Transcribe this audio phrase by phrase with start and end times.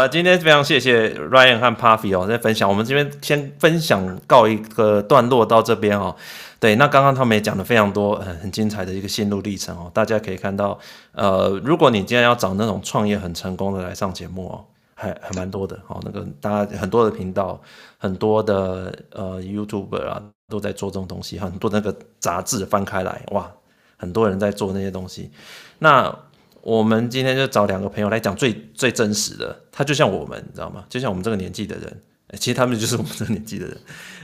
[0.00, 2.68] 了，今天非常谢谢 Ryan 和 Puffy 哦，在分享。
[2.68, 6.16] 我们这边先分享告一个段落到这边哦。
[6.58, 9.90] 对，那刚刚他们也讲了非常多很很精彩的一个心路历程哦。
[9.92, 10.78] 大家可以看到，
[11.12, 16.00] 呃，如果你今天要找那种创业很成功的来上节目哦，还还蛮多的哦。
[16.02, 17.60] 那个大家很多的频道，
[17.98, 21.38] 很多的呃 YouTuber 啊，都在做这种东西。
[21.38, 23.50] 很多那个杂志翻开来，哇，
[23.96, 25.30] 很多人在做那些东西。
[25.78, 26.14] 那
[26.62, 30.84] 我们今天就找两个朋友来讲最最真实的，他就像我们，你知道吗？
[30.88, 32.02] 就像我们这个年纪的人，
[32.38, 33.76] 其实他们就是我们这个年纪的人。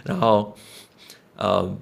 [0.04, 0.54] 然后，
[1.36, 1.76] 呃，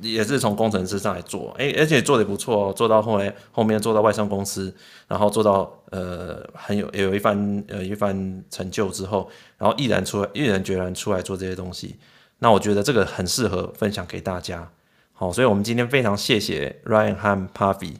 [0.00, 4.74] 也是从工程师上来做，哎，而且做得不错哦，做到后来后面做到外商公司，
[5.06, 11.96] 然后做到呃很有有一番呃一番成就之后，然后毅然出来，毅然决然出来做这些东西。
[12.40, 14.70] 那我觉得这个很适合分享给大家。
[15.12, 17.94] 好，所以我们今天非常谢谢 Ryan 和 Puffy。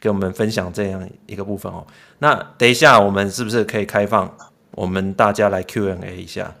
[0.00, 1.86] 给我们分享这样一个部分哦。
[2.18, 4.34] 那等一下，我们是不是可以开放
[4.72, 6.54] 我们大家来 Q&A 一下？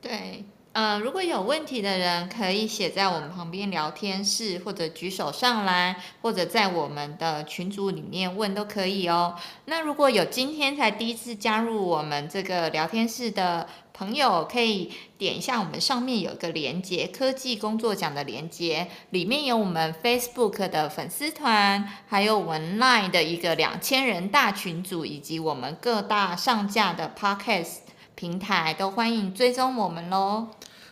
[0.00, 9.36] 对，呃，如果有问题的人，可以写在我们旁边聊天室，或者举手上来，或者在我们的群组里面问都可以哦。
[9.66, 27.80] 那如果有今天才第一次加入我们这个聊天室的，朋友可以点一下我们上面有一个连接，科技工作奖的连接，里面有我们 Facebook 的粉丝团，还有我们 Line 的一个两千人大群组，以及我们各大上架的 Podcast
[28.14, 30.48] 平台，都欢迎追踪我们喽。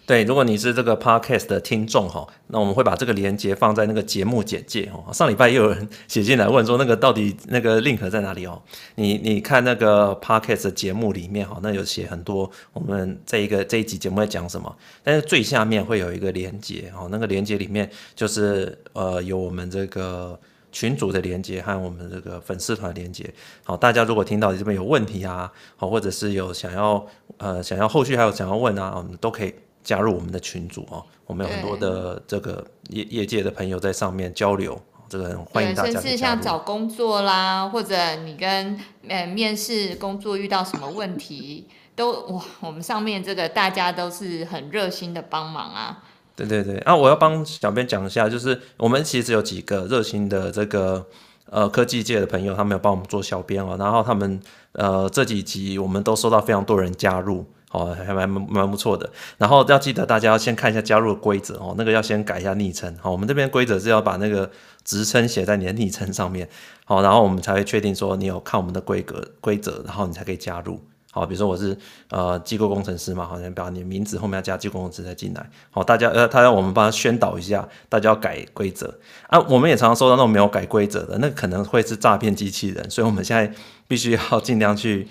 [0.06, 5.12] 对，如果你是这个 podcast 的听众哈，那我们会把这个连接放在那个节目简介哦。
[5.12, 8.60] 上礼拜又有人写进来问说，那个到底那个 link 在哪里哦？
[8.96, 20.36] 你你看那个 podcast 的节目里面哈，那有写很多我们这一个这一集节目在讲什么，但是最下面会有一个连接哦，那个连接里面就是呃有我们这个
[20.72, 23.32] 群组的连接和我们这个粉丝团连接。
[23.64, 27.06] 好，大家如果听到这边有问题啊，好，或者是有想要
[27.38, 29.54] 呃想要后续还有想要问啊，我们都可以。
[29.82, 35.92] 加入我们的群组哦，我们有很多的这个业业界的朋友在上面交流，这个很欢迎大家。
[35.92, 41.66] 甚至像找工作啦，或者你跟呃面试工作遇到什么问题，
[41.96, 46.04] 都哇，我们上面这个大家都是很热心的帮忙啊。
[46.46, 51.06] 对对对，啊，我要帮小编讲一下，就是我们其实有几个热心的这个
[51.50, 54.40] 呃科技界的朋友，他们有帮我们做小编哦，然后他们
[54.72, 57.46] 呃这几集我们都收到非常多人加入。
[57.72, 59.08] 哦，还蛮蛮不错的。
[59.38, 62.92] 然后要记得大家要先看一下加入的规则哦，那个要先改一下昵称。
[63.00, 64.50] 好，我们这边规则是要把那个
[64.84, 66.48] 职称写在你的昵称上面。
[66.84, 70.80] 好，然后我们才会确定说你有看我们的规格规则，然后你才可以加入。
[71.10, 71.76] 好，比如说我是
[72.08, 75.50] 呃机构工程师嘛，好像把你的名字后面要加机构工程师再进来。
[75.70, 78.92] 好，大家呃他要我们帮他宣导一下，大家要改规则
[79.26, 79.38] 啊。
[79.48, 83.52] 我们也常常收到那种没有改规则的，那可能会是诈骗机器人，所以我们现在
[83.88, 85.06] 必须要尽量去。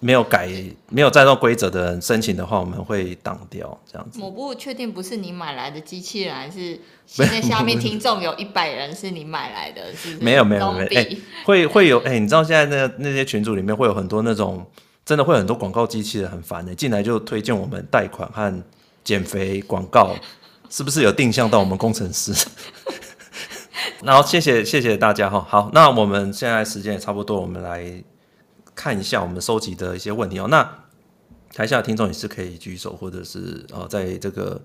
[0.00, 0.50] 没有改、
[0.90, 4.20] 没有按照规则的人申请的话，我们会挡掉这样子。
[4.20, 10.22] 我不确定不是你买来的机器人，还是 现在下面听众有一百人是你买来的，是不是？
[10.22, 14.66] 没有没有没有，哎、欸，会会有哎、欸，你知道现在那那些群组里面会有很多那种
[15.04, 18.62] 真的会很多广告机器人很烦的、欸，进来就推荐我们贷款和
[19.02, 20.14] 减肥广告，
[20.70, 22.32] 是不是有定向到我们工程师？
[24.02, 28.02] 然后谢谢谢谢大家哈，好，那我们现在时间也差不多，我们来。
[28.76, 30.48] 看一下我们收集的一些问题哦。
[30.50, 30.68] 那
[31.52, 34.60] 台下的听众也是可以举手，或者是呃，在这个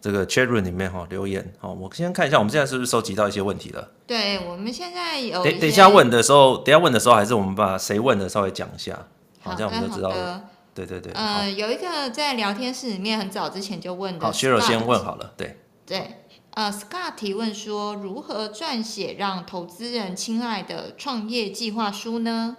[0.00, 1.52] 这个 chat room 里面哈留言。
[1.58, 3.90] 好，我先看一下我们现在是不是收集到一些问题了。
[4.06, 5.42] 对，我们现在有。
[5.42, 9.08] 等等一下问的时候，等一下问的时候，还是我们把谁问的稍微讲一下，
[9.48, 10.44] 好，这样我们就知道了。
[10.74, 11.12] 对对对。
[11.12, 14.26] 呃，有一个在聊天室里面很早之前就问的。
[14.26, 15.32] 好，Cheryl 先问好了。
[15.36, 15.58] 对。
[15.86, 22.58] 对，呃，Scott 提问说，如何撰写让投资人青睐的创业计划书呢？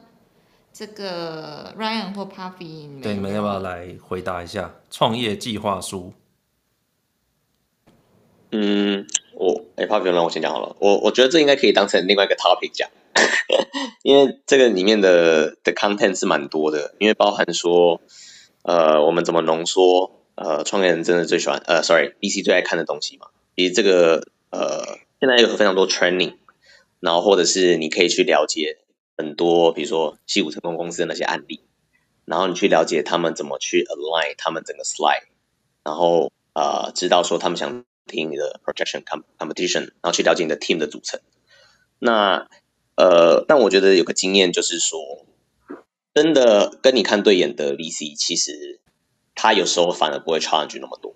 [0.71, 6.13] 这个 Ryan 或 Puffy，对，你们要不要来回答一下创业计划书？
[8.51, 10.75] 嗯，我哎，Puffy，让我先讲好了。
[10.79, 12.89] 我我觉得这应该可以当成另外一个 topic 讲，
[14.03, 18.01] 因为这个里面的的 content 是蛮多的，因为包含说，
[18.63, 23.27] 呃，我们怎么浓缩呃创业人真的最喜欢呃，sorry，BC 最爱看的东西嘛。
[23.55, 26.35] 以及这个呃，现在有非常多 training，
[26.99, 28.77] 然后或者是你可以去了解。
[29.17, 31.59] 很多，比如说西武成功公司的那些案例，
[32.23, 35.23] 然后你去了解他们怎么去 align 他们整个 slide，
[35.83, 39.03] 然后呃，知道说他们想听你的 projection
[39.37, 41.19] competition，然后去了解你的 team 的组成。
[41.99, 42.47] 那
[42.99, 44.99] 呃，但我觉得有个经验就是说，
[46.13, 48.79] 真的跟你看对眼的 VC，其实
[49.35, 51.13] 他有时候反而不会 challenge 那么多，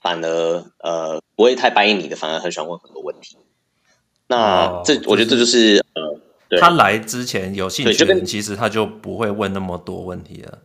[0.00, 3.36] 反而呃不会太 buy 你的，反而很喜欢问很多问题。
[4.28, 6.20] 那这、哦、我觉得这就是呃。
[6.50, 10.60] 对他来之前有兴趣的人，其实他就不会问那么多问题了。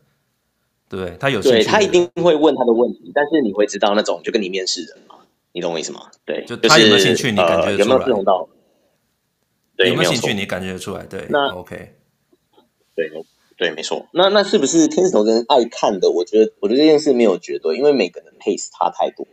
[0.87, 5.15] 对，他有兴趣，对他一定会问他的问题，但是你会知道那种就跟你面试人嘛，
[5.51, 6.09] 你懂我意思吗？
[6.23, 8.47] 对，就他有没有兴趣，你感觉、呃、有没有认同到？
[9.75, 11.03] 对，有没有兴趣，你感觉得出来？
[11.05, 11.95] 对，那 OK，
[12.95, 13.09] 对，
[13.57, 14.07] 对，没错。
[14.13, 16.11] 那那是不是天使投资人爱看的？
[16.11, 19.25] 我觉得，我觉得这件事没有绝对，因为每个人 taste 差太多。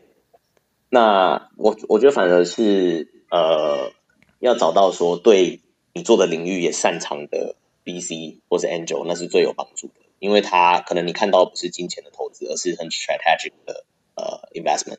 [0.89, 3.93] 那我我觉得反而是呃，
[4.39, 5.61] 要找到说对
[5.93, 7.55] 你做的领域也擅长的
[7.85, 13.85] BC 或是 Angel，那是最有帮助的，因为他可能你看到不是金钱的投资，而是很 strategic 的
[14.15, 14.99] 呃 investment，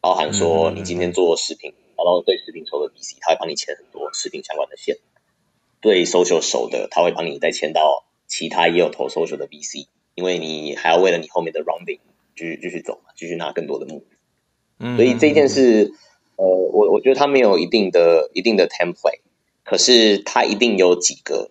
[0.00, 1.74] 包含说你今天做食品。
[1.76, 4.96] 嗯找到对食品熟的 BC，他会帮你牵很多食品相关的线；
[5.82, 11.98] 对 social 熟的，他会帮你再牵到其他也有投 social 的 BC，因为你还要为了你后面的 rounding
[12.34, 14.02] 继续继续走嘛，继续拿更多的募。
[14.78, 15.92] 嗯，所以这件事，
[16.36, 19.20] 呃，我我觉得他没有一定的一定的 template，
[19.62, 21.50] 可是他一定有几个，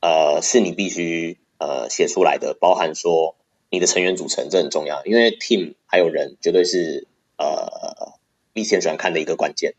[0.00, 3.34] 呃，是你必须呃写出来的，包含说
[3.70, 8.19] 你的成员组成，这很重要，因为 team 还有人绝对是呃。
[8.52, 9.74] 必先喜欢看的一个关键，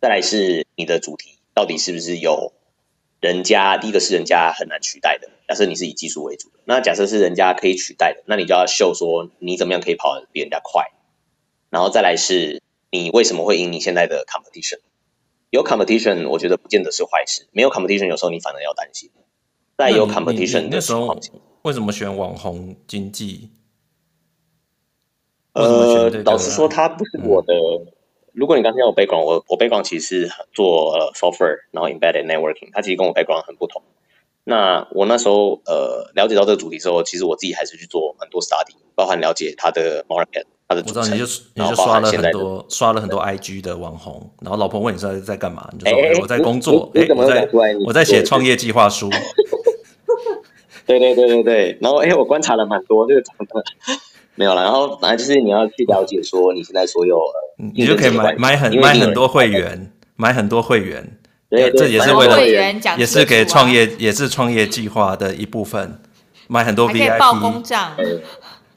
[0.00, 2.52] 再来是你的主题到底是不是有
[3.20, 5.28] 人家，第一个是人家很难取代的。
[5.48, 10.90] 假设你是以技术为主的，那假设是人家可以取代的，那你就要秀说你怎么样可以跑得比人家快。
[11.70, 14.80] 然后再来是你为什么会赢你现在的 competition？
[15.50, 17.46] 有 competition，我觉得不见得是坏事。
[17.52, 19.10] 没有 competition，有时候你反而要担心。
[19.76, 21.18] 在有 competition 的时候，
[21.62, 23.50] 为什么选网红经济？
[25.52, 27.54] 呃，老实说，它不是我的。
[27.54, 27.92] 嗯
[28.38, 33.82] 如果你刚才有 background，我我 background 其实是做呃 software，然后 embedded networking，它其实跟我 background 很不同。
[34.44, 40.82] 那我那时候呃了解到这个主题之后，其实我自己还是去做很多 study，包含了解它的 market，它的。
[40.82, 41.24] 我知道你就
[41.54, 47.48] 你就刷了很多刷了很多 IG 的网红，然后老婆问你在在干嘛，你就说、欸欸、我在工作，哎、欸，我在
[47.86, 49.10] 我在写创业计划书。
[50.86, 53.64] 对对对对对，然后哎、欸，我观察了蛮多这个长的。
[54.38, 57.18] 没有了，然后反正就是你要去了解说你现在所有，
[57.74, 61.18] 你就可以买买很买很多会员，买很多会员，
[61.50, 62.46] 对，这也是为了
[62.96, 66.00] 也是给创业也是创业计划的一部分，
[66.46, 67.96] 买很多 VIP，报公账，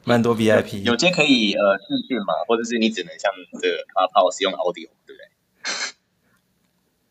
[0.02, 3.30] 买很多 VIP，有些可以呃视讯嘛，或者是你只能像
[3.60, 5.22] 这个 Clubhouse 用 audio，对不对？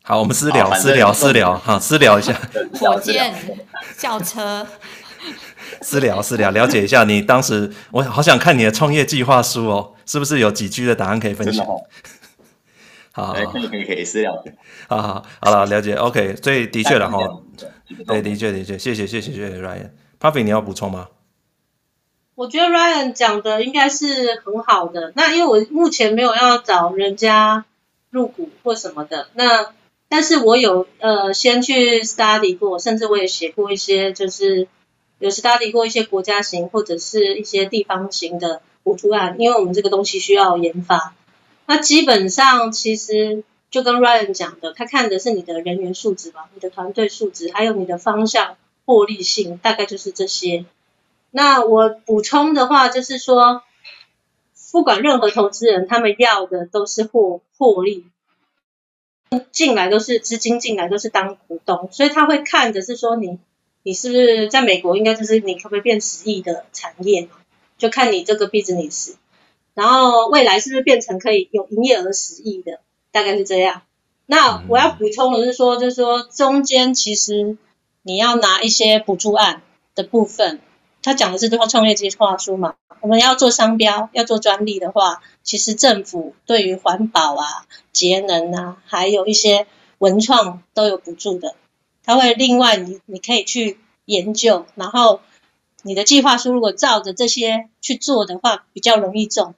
[0.03, 2.33] 好，我们私聊私聊私聊，好私聊一下，
[2.77, 3.33] 火箭
[3.97, 4.67] 轿车。
[5.83, 11.65] 私聊私聊，了解一下你当时，我好想看你的创业计划书哦，是不是有几句的答案可以分享？
[13.13, 14.31] 好，好，可以可以可以私聊。
[14.87, 15.95] 好好好了，了解。
[15.95, 17.17] OK，所以的确了哈，
[18.07, 19.89] 对，的确的确，谢谢谢谢谢谢 Ryan。
[20.19, 21.07] Puffy，你要补充吗？
[22.35, 25.11] 我觉得 Ryan 讲的应该是很好的。
[25.15, 27.65] 那因为我目前没有要找人家
[28.11, 29.73] 入股或什么的，那
[30.07, 34.67] 但是我有呃先去 study 过，甚至我也写过一些就是。
[35.21, 41.13] 有 study 过一些国家型或者是一些地方型的补助案，因为我们这个东西需要研发。
[41.67, 50.65] 那基本上其实就跟 Ryan 讲的，他看的是你的人员素质吧，你的团队素质，还有你的方向、获利性，大概就是这些。
[51.29, 53.61] 那我补充的话就是说，
[54.71, 58.07] 不管任何投资人，他们要的都是获获利，
[59.51, 63.37] 进来都是资金进来都是当股东，所以他会看的是说你。
[63.83, 64.95] 你是不是在美国？
[64.97, 67.27] 应该就是你可不可以变十亿的产业？
[67.77, 69.15] 就看你这个 business，
[69.73, 72.79] 然后未来是不是变成可以有营业额十亿的？
[73.11, 73.81] 大概是这样。
[74.27, 77.57] 那我要补充的是说，就是说中间其实
[78.03, 79.63] 你要拿一些补助案
[79.95, 80.59] 的部分，
[81.01, 82.75] 他讲的是这套创业计划书嘛。
[82.99, 89.65] 我们要做商标，要做专利的话，其实政府对于环保啊、节能啊，还有一些
[89.97, 91.55] 文创都有补助的。
[92.03, 95.21] 他会另外你你可以去研究，然后
[95.83, 99.55] 你的计划书如果照着这些去做的话，比较容易中。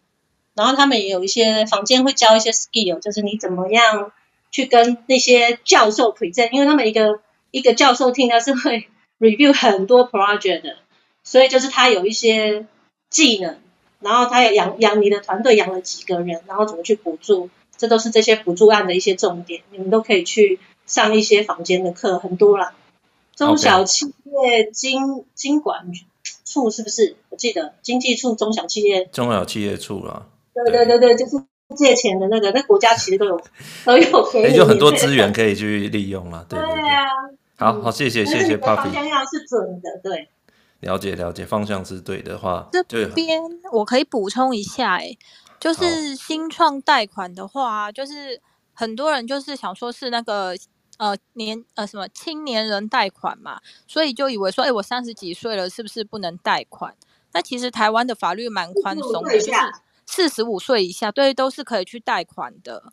[0.56, 4.12] 然后他们也有一些房间会教一些 skill，就是你怎么样
[4.52, 8.88] 去跟那些教授 present，因为他们一个一个教授听他是会
[9.20, 10.78] review 很多 project 的，
[11.24, 12.68] 所以就是他有一些
[13.10, 13.58] 技能，
[14.00, 20.60] 然后他也养养你的团队养了几个人，然后怎么去补助，这都是这些补助案的一些重点，你们都可以去。
[20.94, 22.72] 上一些房间的课很多啦，
[23.36, 25.88] 中小企业经经管
[26.46, 27.16] 处是不是？
[27.30, 30.28] 我记得经济处中小企业中小企业处啦。
[30.54, 31.44] 对对对对，就是
[31.76, 33.42] 借钱的那个，那国家其实都有
[33.84, 36.46] 都有可以，也就很多资源可以去利用 了。
[36.48, 37.06] 对对对，对啊，
[37.58, 38.76] 好好谢谢谢谢 Puffy。
[38.76, 40.30] 方向要是准的，对。
[40.82, 42.84] 了解了解，方向是对的话，这
[43.16, 45.18] 边我可以补充一下，哎，
[45.60, 48.40] 就是新创贷款的话，就是
[48.74, 50.56] 很多人就是想说是那个。
[50.98, 56.94] 呃，年呃什么青年人贷款嘛，所以就以为说，哎，我三十几岁了，是不是不能贷款？
[57.34, 59.52] 那其实台湾的法律蛮宽松的，就是
[60.06, 62.84] 四十五岁以下，对，都是可以去贷款的。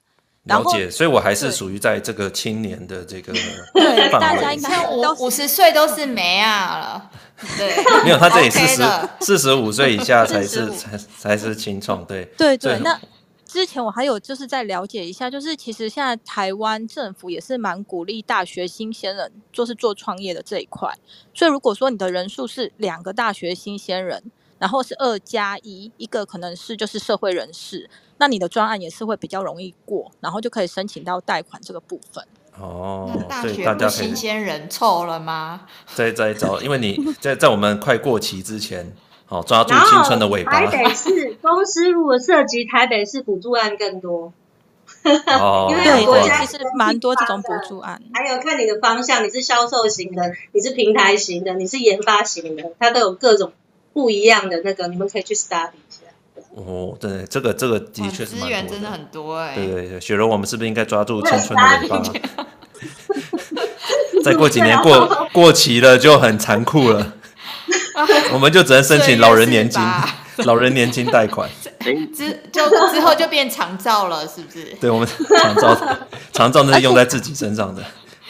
[0.44, 3.30] 了解，所以我还是属于在这个青年的这个
[3.74, 7.10] 对，大家应该五五十岁都是没啊了。
[7.58, 8.82] 对， 没有，他这里四十
[9.20, 12.78] 四十五岁以下才是才才是青创，对对对。
[12.78, 12.98] 那
[13.50, 20.88] 之前我还有就是在了解一下，就是其实现在台湾政府也是蛮鼓励大学新鲜人就是做创业的这一块，
[21.34, 24.22] 所以如果说你的人数是两个大学新鲜人，
[24.60, 27.90] 然后是二加一，一个可能是就是社会人士。
[28.18, 32.24] 那你的专案也是会比较容易过，然后就可以申请到贷款这个部分。
[32.56, 35.66] 哦，大学不新鲜人凑了吗？
[35.94, 38.94] 在在找，因为你在在我们快过期之前，
[39.30, 40.50] 好抓住青春的尾巴。
[40.50, 44.32] 台北市公司如果涉及台北市补助案更多。
[45.04, 48.02] 哦， 因为国家，其实蛮多这种补助案。
[48.12, 53.52] 还有看你的方向，你是销售型的，你是平台型的，你是研发型的，它都有各种
[53.92, 56.00] 不一样的那个，你们可以去 study 一下。
[56.56, 59.54] 哦，对，这个这个的确是资源真的很多哎。
[59.54, 62.02] 对对对，雪柔，我们是不是应该抓住青春的尾巴？
[64.24, 67.14] 再过几年过 过期了就很残酷了，
[68.32, 69.82] 我们就只能申请老人年金，
[70.46, 71.48] 老人年金贷款。
[72.14, 74.64] 之就之后就变长照了，是不是？
[74.80, 75.98] 对，我们长照
[76.32, 77.82] 长照那是用在自己身上的。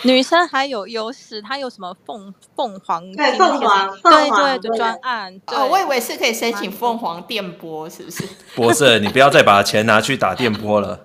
[0.02, 3.12] 女生还有优势，她有什么凤凤凰？
[3.12, 5.38] 对，凤凰，对对的专案。
[5.48, 8.24] 哦，我以为是可以申请凤凰电波，是不是？
[8.54, 11.00] 博士，你不要再把钱拿去打电波了。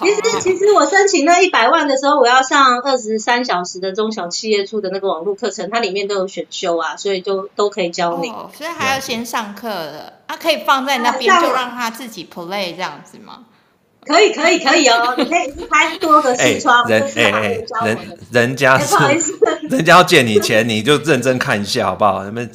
[0.00, 8.28] 其实，其实我申请那一百万的时候，我要上二十三小时的中小企业处的那个网络课程，它里面都有选修啊，所以就都可以教你。
[8.28, 13.44] 哦，所以还要先上课的，它可以放在那边，就让他自己 play 这样子吗？
[14.04, 18.94] 可以可以可以哦， 你可以开多个视窗，人哎哎，人人家是，
[19.68, 22.24] 人家要借你钱，你就认真看一下好不好？
[22.24, 22.50] 你们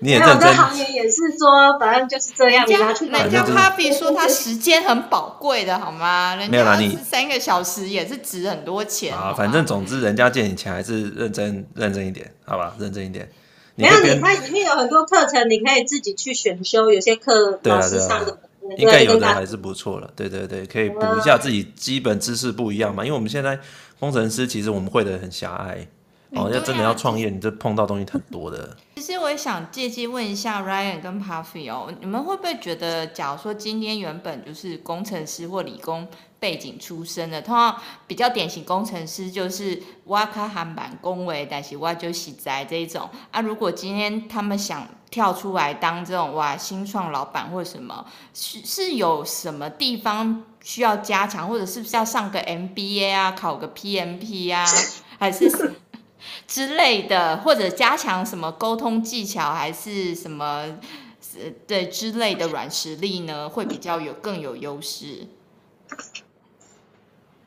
[0.00, 0.54] 你也认真。
[0.54, 3.08] 行业也是说，反正就是这样，人家去。
[3.08, 6.36] 人家 Papi 说他时间很宝贵的好吗？
[6.50, 9.34] 没有啦，你三个小时也是值很多钱啊。
[9.36, 12.74] 反正总之，人家借你钱还是认真认真一点，好吧？
[12.78, 13.28] 认真一点。
[13.74, 18.38] 没有，你它里面有很多课程，你可以自己去选修，有些课老师上的。
[18.76, 23.02] 应该有的还是不错了，对对对，可以补一下自己基本知识不一样嘛。
[23.02, 23.58] 因为我们现在
[23.98, 25.88] 工程师其实我们会的很狭隘，
[26.32, 28.76] 哦，要真的要创业，你这碰到东西很多的。
[28.96, 36.06] 其实我也想借机问一下 Ryan 跟 Puffy 哦，你们会不会觉得，假如说今天原本就是工程师或理工
[36.38, 43.40] 背景出身的，通常比较典型工程师就是挖开焊板工维，但是挖就洗宅这一种啊。
[43.40, 48.04] 如果今天他们想跳出来当这种哇新创老板或什么，
[48.34, 54.66] 是是有什么地方需要加强，或者是不是要上个 MBA 啊，考个 PMP 啊，
[55.18, 55.48] 还是？
[56.46, 60.78] 之类的，或者加强什么沟通技巧，还是什么
[61.36, 63.48] 呃对之类的软实力呢？
[63.48, 65.26] 会比较有更有优势。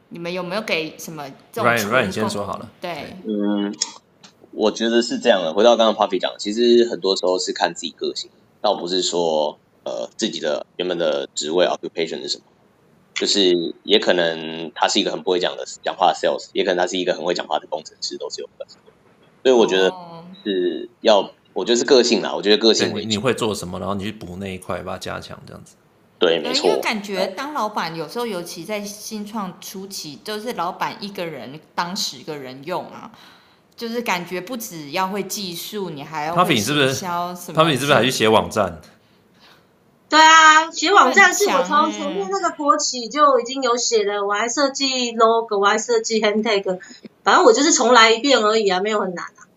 [0.10, 2.70] 你们有没有给什么这种？Ryan Ryan 你先说好了。
[2.82, 3.74] 对，嗯，
[4.52, 5.54] 我觉得是这样的。
[5.54, 12.44] 回到刚刚 Papi 讲，其实很多时候是看自己个性，倒不是说呃自己的原本的职位 occupation 是什么。
[13.22, 18.68] 就是也可能他是一个很不会讲的讲话的 sales，也可能他是一个很会讲话的工程师，都是有可能。
[19.44, 19.94] 所以我觉得
[20.44, 22.34] 是要，我觉得是个性啦。
[22.34, 25.76] 我觉得个性你你会做什么，然后你去补那一块，把它加强，这样子。
[26.18, 26.68] 对，没错。
[26.68, 33.12] 因为感觉当老板有时候，尤其在新创初期，就是老板一个人当十个人用啊，
[33.76, 36.60] 就是感觉不只要会技术，你还要会营
[36.92, 37.56] 销什么？
[37.56, 38.82] 他比你是不是还去写网站？
[40.12, 46.82] 对啊，写网站是我从前面那个国企就已经有写了，我还设计 logo，我还设计 handtag，
[47.24, 49.48] 反正我就是重来一遍而已啊，没有很难啊。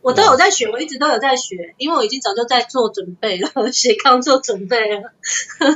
[0.00, 5.12] 我都有在学，我一直都有在学，因为我已经早就在做准备了， 写刚做准备了。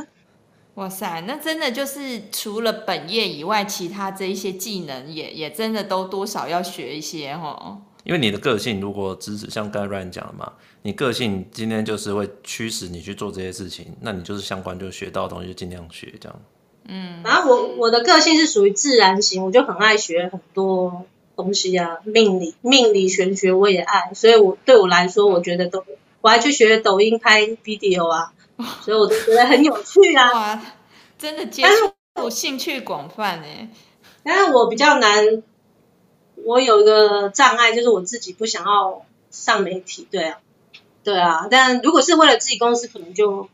[0.74, 7.82] 哇塞，那真的就是除了本业以外，其他这一些技能也也真的都多少要学一些哦。
[8.04, 10.52] 因为你的个性如果支持，像刚才 Ryan 讲的嘛。
[10.82, 16.40] 你个性今天就是会驱使你去做这些事情，那你就是相关就学到的东西就尽量学这样。
[16.86, 25.82] 嗯，然后我我的个性是属于自然型，我就很爱学很多东西啊，命理、命理玄学我也爱，所以我对我来说，我觉得都
[26.20, 28.34] 我还去学抖音拍 video 啊，
[28.84, 30.32] 所以我都觉得很有趣啊。
[30.34, 30.62] 哇，
[31.16, 31.64] 真的接
[32.14, 33.70] 触兴趣广泛哎。
[34.22, 35.42] 但是我比较难，
[36.44, 40.40] 我有一个障碍，就是我自己不想要上媒体，对啊。
[41.02, 43.50] 对啊，但如果是为了自己公司，可能就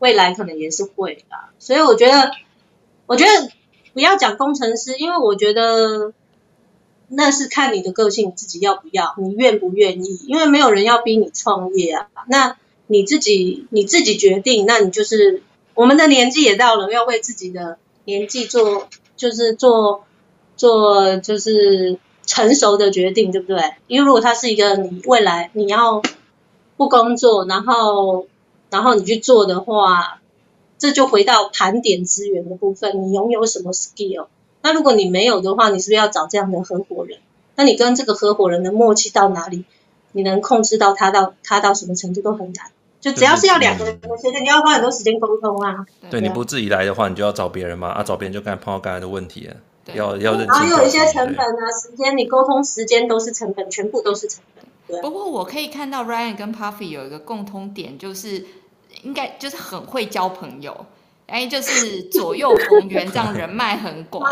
[0.00, 1.48] 未来可能也是会啊。
[1.58, 2.30] 所以我觉得，
[3.06, 3.48] 我觉得
[3.94, 6.12] 不要讲工程师，因为我觉得
[7.08, 10.20] 那是看你的个性，自己要不要，你愿不愿意。
[10.28, 12.08] 因为没有人要逼你创业啊。
[12.28, 20.04] 那你自己你自己决定，那你就是我们的年纪也到了，要为自己的年纪做就是做
[20.58, 23.74] 做就是成熟的决定，对不对？
[23.86, 26.02] 因为如果他是一个你未来你要
[26.76, 28.26] 不工作，然后
[28.70, 30.20] 然后你去做的话，
[30.78, 34.26] 这就回到盘点资源的部分，你拥有什么 skill？
[34.62, 37.18] 那如果你没有的话，你是不是要找这样的合伙人？
[37.56, 39.64] 那你跟这个合伙人的默契到哪里？
[40.12, 42.70] 你能控制到他到他到什么程度都很难。
[43.00, 45.84] 就只要是要两个人，我觉得你要花很多时间沟通啊。
[46.08, 47.88] 对，你不自己来的话，你就要找别人嘛。
[47.88, 49.56] 啊，找别人就刚才碰到刚才的问题了，
[49.92, 50.46] 要要认真。
[50.48, 54.64] 然后有一些成本啊，时间，你沟通时间都是成本，全部都是成本。
[54.88, 55.02] 对。
[55.02, 58.46] 不过我可以看到 Ryan 跟 Puffy 有一个共通点，就是
[59.02, 60.86] 应该就是很会交朋友。
[61.26, 64.22] 哎，就是左右逢源，这样人脉很广。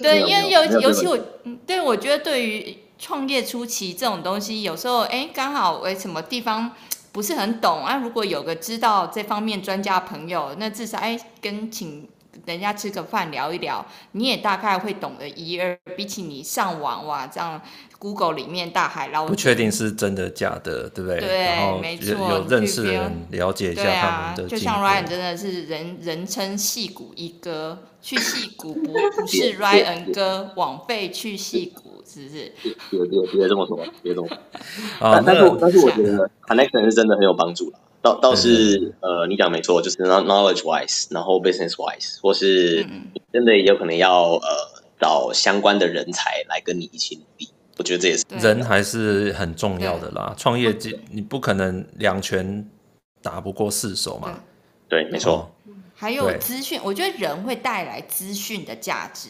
[0.00, 1.18] 对，因为尤尤其我，
[1.66, 6.72] 对，我觉得对于创业初期这种东西，有时候哎，刚好为什么地方
[7.12, 7.98] 不是很懂啊？
[7.98, 12.08] 如果有个知道这方面专家朋友，那至少哎，跟请
[12.46, 15.78] 人家吃个饭聊一聊，你也大概会懂得一二。
[15.96, 17.60] 比起你上网哇，这样。
[18.00, 21.20] Google 里面大海捞针，不确定是真的假的，对不对？
[21.20, 22.30] 对，没错。
[22.30, 24.48] 有认识的人了解一下他们的。
[24.48, 32.50] 就像 Ryan 真的是人人称戏骨一哥，去戏骨不不 是 Ryan 哥，枉费去戏骨，是不是？
[32.90, 34.36] 别别别这么说，别这么说。
[35.06, 37.78] 啊，但是但是我觉得 connection 是真的很有帮助了。
[38.02, 42.86] 倒倒是呃，你讲没错，就是 knowledge wise，然后 business wise，或是
[43.32, 44.48] 真的也有可能要呃
[44.98, 47.48] 找相关的人才来跟你一起努力。
[47.76, 50.34] 我觉得这也是人还是很重要的啦。
[50.36, 50.74] 创业
[51.10, 52.68] 你不可能两拳
[53.22, 54.38] 打不过四手嘛。
[54.88, 55.50] 对，没错。
[55.94, 59.28] 还有资讯，我觉得人会带来资讯的价值。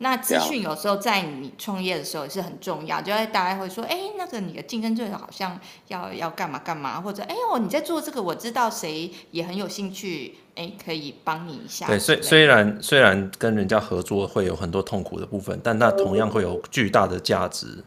[0.00, 5.58] 那资讯有时候在你创业的时候也是很重要，就会大家会说，哎，那个你的竞争对手好像
[5.88, 11.88] 要要干嘛干嘛，或者哎呦你在做这个，我知道谁也很有兴趣，哎，可以帮你一下。
[11.88, 17.82] 对，虽虽然虽然跟人家合作会有很多痛苦的部分，但那同样会有巨大的价值，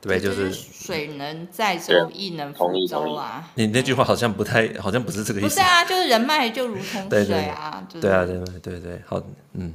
[0.00, 3.48] 对，就是水能载舟，亦能覆舟啊。
[3.54, 5.48] 你那句话好像不太，好像不是这个意思。
[5.48, 7.86] 不是啊，就是人脉就如同水啊。
[8.00, 9.22] 对啊，对对对对，好，
[9.52, 9.72] 嗯。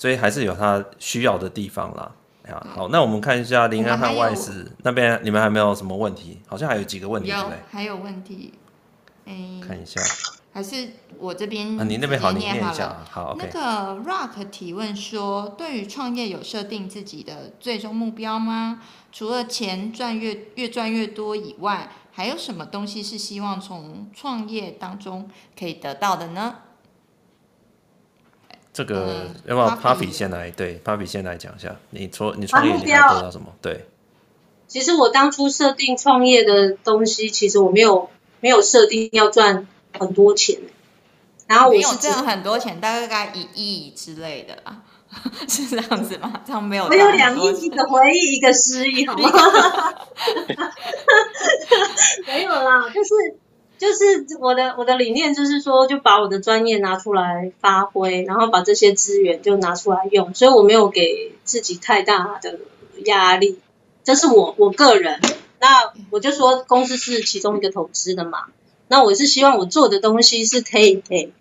[0.00, 2.10] 所以还是有他需要的地方啦。
[2.48, 6.40] 啊，好，那我们看一下林安和外事那边，你们还没有什么问题？
[6.46, 7.58] 好像还有几个问题，对不对？
[7.70, 8.54] 还有问题，
[9.26, 10.00] 哎，看一下，
[10.54, 11.84] 还是我这边啊？
[11.84, 12.96] 你那边好，你念一下。
[13.10, 18.80] 好，那个 Rock 提问说，对于创业有设定自己的最终目标吗？
[19.12, 26.56] 除了钱赚越越赚越多以外，还有什么东西是希望从创业当中可以得到的呢？
[28.72, 30.50] 这个要不要 Puffy 先来？
[30.52, 31.76] 对，Puffy 先来讲一下。
[31.90, 33.52] 你创你创业你要得到什么？
[33.60, 33.86] 对，
[34.68, 39.66] 其实我当初设定创业的东西，其实我没有没有设定要赚
[39.98, 40.60] 很多钱。
[41.48, 44.82] 然后我是挣很多钱，大概一亿之类的啦，
[45.48, 46.40] 是这样子吗？
[46.46, 46.84] 这样没有？
[46.84, 49.28] 我有两亿，一个回忆，一个失忆，好吗？
[52.28, 53.10] 没有啦，就是。
[53.80, 62.58] 就是我的我的理念就是说，就把我的专业拿出来发挥，然后把这些资源就拿出来用，所以我没有给自己太大的
[63.06, 63.58] 压力，
[64.04, 65.18] 这是我我个人。
[65.60, 68.48] 那我就说公司是其中一个投资的嘛，
[68.86, 71.32] 那我是希望我做的东西是可以给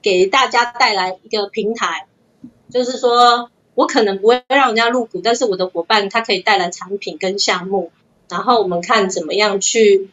[0.00, 2.06] 给大家带来一个平台，
[2.70, 7.92] 就是说我可能不会让人家入股，但是我的伙伴他可以带来产品跟项目，
[8.30, 10.08] 然后我们看怎么样去。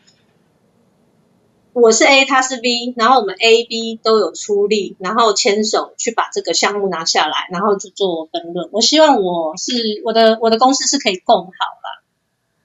[1.73, 8.67] 我是 A，他是 B，然后我们 A、B 都有出力，然后牵手去把这个项目拿下来，然后就做分润。
[8.73, 12.03] 我希望我是我的我的公司是可以共好啦。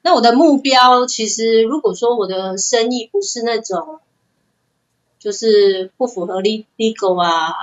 [0.03, 4.01] 那我的目标其实，如果说我的生意不是那种，
[5.21, 7.55] 就是不符合 legal 啊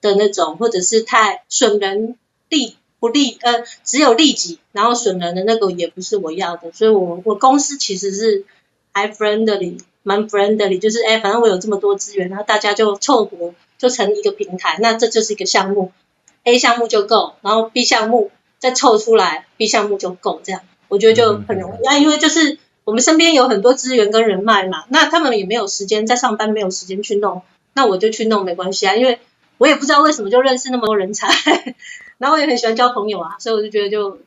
[0.00, 2.16] 的那种，或者是太损人
[2.48, 6.72] 利不利，呃，只有利己，然后损人的那个也不是我要的。
[6.72, 8.46] 所以我我公司其实是
[8.92, 9.78] I friendly。
[10.02, 15.92] 蛮 friendly，就是哎，反正我有这么多资源，然后大家就凑合就成一个平台，那这就是一个项目
[16.44, 21.76] ，A 项目就够，然后 B 项目再凑出来，B 项目就够，这样我觉得就很容易。
[21.84, 27.42] 那、嗯嗯、因为就是我们身边有很多资源跟人脉嘛，那他们也没有时间在上班，没有时间去弄，
[27.74, 29.20] 那我就去弄没关系啊，因为
[29.58, 31.28] 我也不知道为什么就认识那么多人才，
[32.18, 34.18] 然后我也很喜欢交朋友啊，所以我就觉得就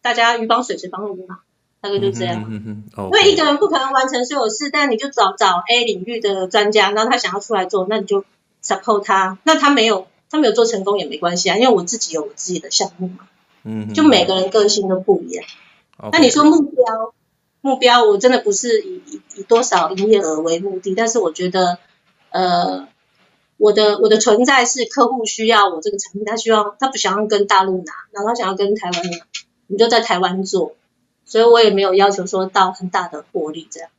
[0.00, 1.40] 大家鱼帮水，水帮鱼嘛。
[1.80, 3.04] 大概就这样，嗯嗯嗯嗯 okay.
[3.04, 8.24] 因为一个人不可能完成所有事，但你就找找 A 领域的专家，然后他想要出来做，那你就
[8.62, 9.38] support 他。
[9.44, 13.28] 那他没有，他没有做成功也没关系啊，因为我自己有我自己的项目嘛。
[13.64, 15.44] 嗯，就每个人个性都不一样。
[16.12, 17.14] 那你说目标，
[17.60, 21.78] 目标，我真的不是以以以多少营业额为目的，但是我觉得，
[22.30, 22.86] 呃，
[23.56, 29.18] 我的我的存在是客户需要我这个产品，他希望他不想要跟大陆拿，然后他想要跟台湾拿，
[29.66, 30.76] 你就在台湾做，
[31.28, 33.90] 所以我也没有要求说到很大的获利这样。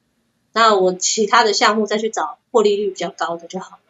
[0.51, 3.81] 那我其他的项目再去找获利率比较高的就好了。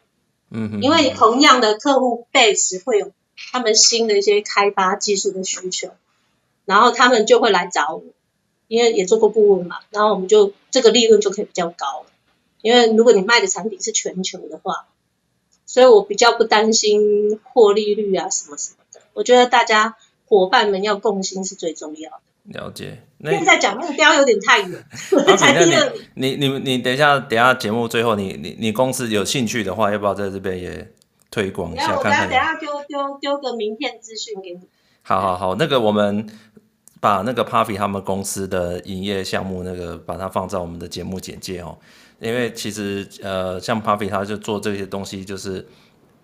[0.52, 3.12] 嗯哼，因为同样的客户 base 会有
[3.52, 5.90] 他们新的一些开发技术的需求，
[6.66, 8.04] 然后他们就会来找我。
[8.68, 12.06] 因为也做过顾问嘛，然后我们就这个利润就可以比较高。
[12.62, 14.86] 因为如果你卖的产品是全球的话，
[15.66, 19.02] 所以我比较不担心获利率啊什么什么的。
[19.14, 19.96] 我觉得大家
[20.28, 22.22] 伙伴们要共心是最重要的。
[22.54, 23.02] 了解。
[23.18, 24.86] 那现在讲目标有点太远。
[24.92, 30.92] Okay, 你你你你等一下，等一下节目最后你，你你你公司有兴趣的话，要不要在这边也
[31.32, 31.98] 推广一下？
[31.98, 34.60] 我等下等下丢丢丢个名片资讯给你。
[35.02, 36.28] 好好好，那个我们。
[37.02, 41.78] 把那个 Puffy 他们公司的营业项目那个把它放在我们的节目简介哦，
[42.20, 45.66] 因为其实呃像 Puffy 他就做这些东西，就是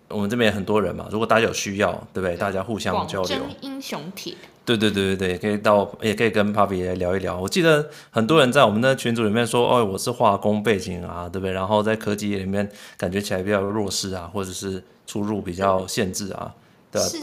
[0.08, 2.36] 我们这边也很多人嘛，如果大家有需要，对不对？
[2.36, 3.38] 大家互相交流。
[3.60, 4.34] 英雄帖。
[4.64, 7.38] 对对对对对，可以到也可以跟 Puffy 来聊一聊。
[7.38, 11.52] 我记得很多人在我们的群组里面说，哦，我是化工背景啊，对不对？
[11.52, 16.52] 然后在科技业里面感觉起来比较弱势啊，或者是出入比较限制啊。
[16.98, 17.20] 是，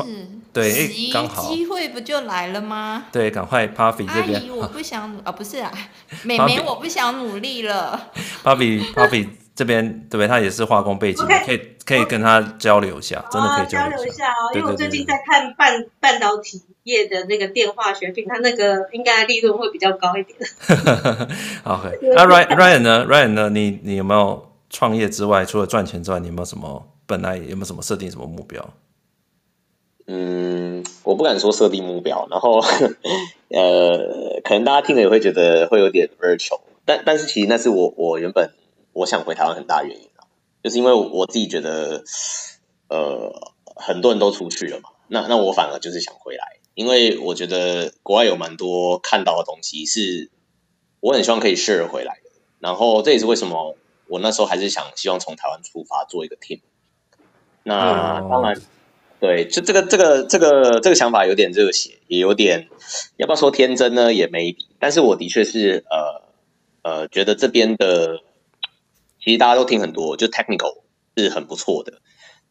[0.54, 0.72] 对，
[1.12, 3.06] 刚好机会不就来了吗？
[3.12, 4.40] 对，赶快 Puffy 这边。
[4.40, 5.72] 阿姨，我不想啊、哦，不是啊，
[6.24, 8.12] 妹妹，我不想努力了。
[8.44, 10.28] Puffy Puffy 这边对不对？
[10.28, 14.52] 他也是化工背景，okay, 可以可以跟他交流一下，真的可以交流一下哦。
[14.56, 20.38] 因为我最近在看半半导体业的那个电化学品，它那个应该利润会比较高一点。
[21.66, 23.50] OK，那 Ryan Ryan 呢？Ryan 呢？
[23.50, 28.68] 你你有没有创业之外，除了赚钱之外，你有没有什么本来有没有什么设定什么目标？
[30.08, 32.60] 嗯，我不敢说设定目标，然后
[33.50, 38.52] 呃，可能大家听了也会觉得会有点 virtual，但但是其实那是我我原本
[38.94, 40.26] 我想回台湾很大原因啊，
[40.64, 42.04] 就是因为我自己觉得
[42.88, 50.30] 呃很多人都出去了嘛，那那我反而就是想回来，因为我觉得国外有蛮多看到的东西是
[51.00, 53.76] 我很希望可以 share 回来的，然后这也是为什么
[54.08, 56.62] 我那时候还是想希望从台湾出发做一个 team，
[57.64, 58.62] 那当然。
[59.20, 62.68] 对，就这个这个这个这个想法有点热血，也有点
[63.16, 64.14] 要不要说天真呢？
[64.14, 66.22] 也 maybe，但是我的确是呃
[66.82, 68.20] 呃觉得这边的
[69.24, 70.84] 其实大家都听很多，就 technical
[71.16, 72.02] 是很不错的，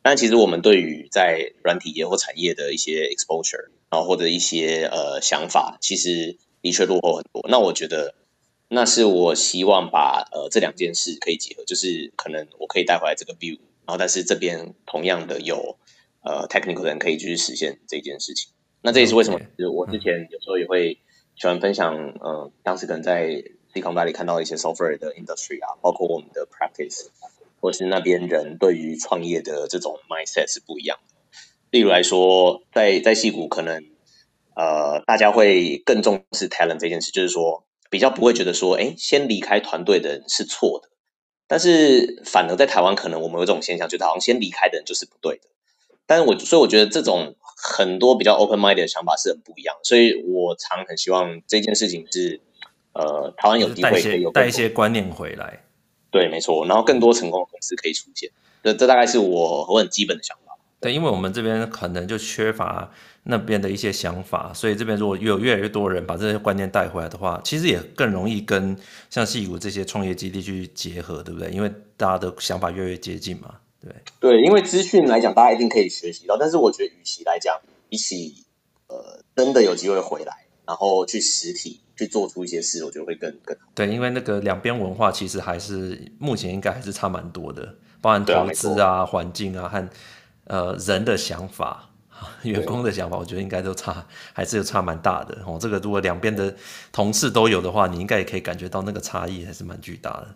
[0.02, 7.44] 但其实我们对于在软体业或产业的一些 exposure，然后或者一些呃想法，其实的确落后很多。
[7.48, 8.14] 那我觉得
[8.68, 15.78] 那是我希望把呃这两件事可以结合，就是可能我可以带回来这个 view，然后但是这边同样的有。
[16.24, 18.52] 呃，technical 的人可以去实现这件事情。
[18.80, 21.00] 那这也是为什么，就是我之前有时候也会
[21.35, 27.06] 喜欢分享，呃，当时可能在 Silicon Valley 看到一些 software 的 industry 啊，包括我们的 practice，
[27.61, 31.14] 或是那边人对于创业的这种 mindset 是不一样的。
[31.70, 33.85] 例如来说，在在矽谷可能，
[34.54, 40.90] 呃，大家会更重视 talent 这件事，就是说比较不会觉得说，哎，先离开团队的人是错的。
[41.46, 45.48] 但是反而在台湾，可能我们有这种现象，觉得好像先离开的人就是不对的。
[46.04, 52.40] 但是我所以我觉得这种很多比较 open mind 的想法是很不一样，所以我常很希望这件事情是
[52.92, 55.62] 呃台湾有机会可以有带一些观念回来，
[56.11, 58.31] 对，没错，然后更多成功的公司可以出现，
[58.62, 60.57] 这这大概是我我很基本的想法。
[60.81, 62.90] 对，因为我们这边可能就缺乏
[63.22, 68.76] 那边的一些想法，所以这边如果有越来越多人把这些观念带回来的话，其实也更容易跟
[69.09, 71.48] 像戏谷这些创业基地去结合，对不对？
[71.50, 73.55] 因为大家的想法越来越接近嘛。
[73.81, 76.37] 对对，因为资讯来讲，大家一定可以学习到。
[76.37, 78.44] 但是我觉得，与其来讲，比起
[78.88, 83.62] 呃，真的有机会回来，然后去实体去做出一些事，我觉得会更更好。
[83.74, 89.88] 对，因为那个两边文化其实还是目前应该还是差蛮多的，包含投资啊、啊环境啊和
[90.44, 91.88] 呃人的想法、
[92.42, 95.56] 员工的想法，我觉得应该都差，还是有差蛮大的哦。
[95.60, 96.52] 这个如果两边的
[96.90, 100.34] 同事都有的话，你应该也可以感觉到那个差异还是蛮巨大的。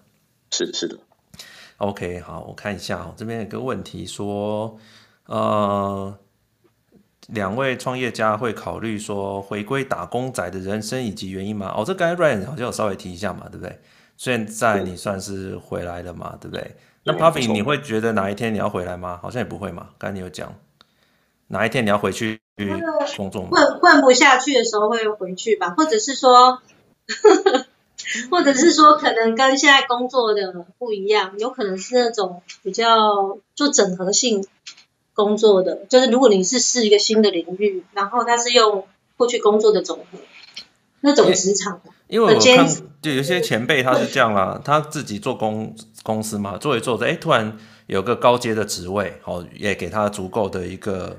[0.53, 0.97] 是是的。
[1.79, 4.79] OK，好，我看一下，这边有个问题说，
[5.27, 6.17] 呃，
[7.29, 11.75] 两位创业家会考虑说回归打工仔的人生以及原因吗？
[11.77, 13.79] 哦，这刚才 Ryan 好像有稍微提一下嘛，对不对？
[14.17, 16.77] 现在你算是回来了嘛，对不对？
[17.05, 19.19] 那 Puffy 你会觉得哪一天你要回来吗？
[19.23, 20.55] 好像也不会嘛，刚才你有讲，
[21.49, 22.41] 哪一天你要回去
[23.17, 23.51] 工作吗？
[23.51, 26.61] 混混不下去的时候会回去吧，或者是说。
[28.31, 34.47] 或者是说，可能跟现在工作的不一样，有可能是那种比较做整合性
[35.17, 40.19] 工作的，就是如果你是试一个新的领域，然后他是用过去工作的总和，
[41.01, 41.81] 那种职场。
[42.07, 42.69] 因为我看
[43.03, 45.75] 就有些前辈他是这样啦，他自己做公
[46.05, 51.17] 公司嘛，做一做着，哎，突然有个高阶的职位，哦，也给他足够的一个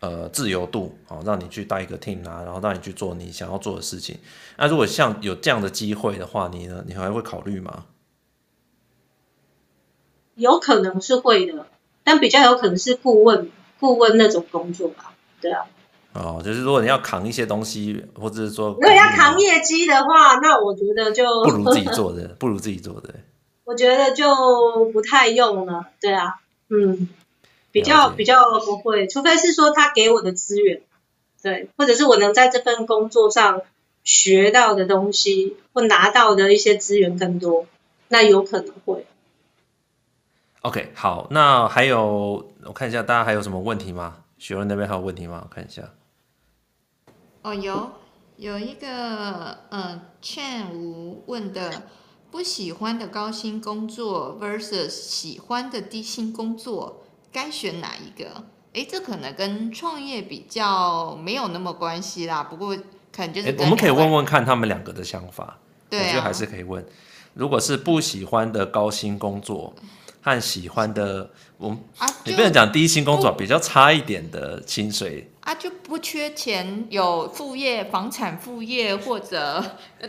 [0.00, 4.18] 呃自由度，哦，让你去带一个 team 啊，然后让你去做你想要做的事情。
[4.56, 7.84] 那如果像有这样的机会的话，你呢，你还会考虑吗？
[10.34, 11.66] 有可能是会的，
[12.06, 15.64] 但比较有可能是顾问顾问那种工作吧，对啊。
[16.12, 23.12] 哦，就是如果你要扛一些东西，或者是说，如果要扛业绩的话，那我觉得就不如自己做的，不如自己做的。
[23.66, 26.36] 我觉得就不太用了，对啊，
[26.70, 27.08] 嗯，
[27.72, 30.82] 比较比较不会，除非是说他给我的资源，
[31.42, 33.62] 对，或者是我能在这份工作上
[34.04, 37.66] 学到的东西或拿到的一些资源更多，
[38.06, 39.04] 那有可能会。
[40.66, 44.16] OK，好，那还有我看一下大家还有什么问题吗？
[44.36, 45.42] 学问那边还有问题吗？
[45.44, 45.82] 我看一下。
[47.42, 47.92] 哦，有
[48.36, 51.84] 有一个呃，Chen 吴问的，
[52.32, 58.46] 不喜欢的高薪工作 versus 喜欢的低薪工作，该选哪一个？
[58.74, 62.42] 哎，这可能跟创业比较没有那么关系啦。
[62.42, 62.76] 不过
[63.12, 65.58] 可能就是我们可以问问看他们两个的想法。
[65.88, 66.84] 对、啊，我觉得还是可以问。
[67.34, 69.72] 如果是不喜欢的高薪工作
[70.26, 75.30] 和喜欢的，我们啊，你不能讲低薪工作比较差一点的薪水。
[75.42, 79.64] 啊，就不缺钱，有副业、房产副业或者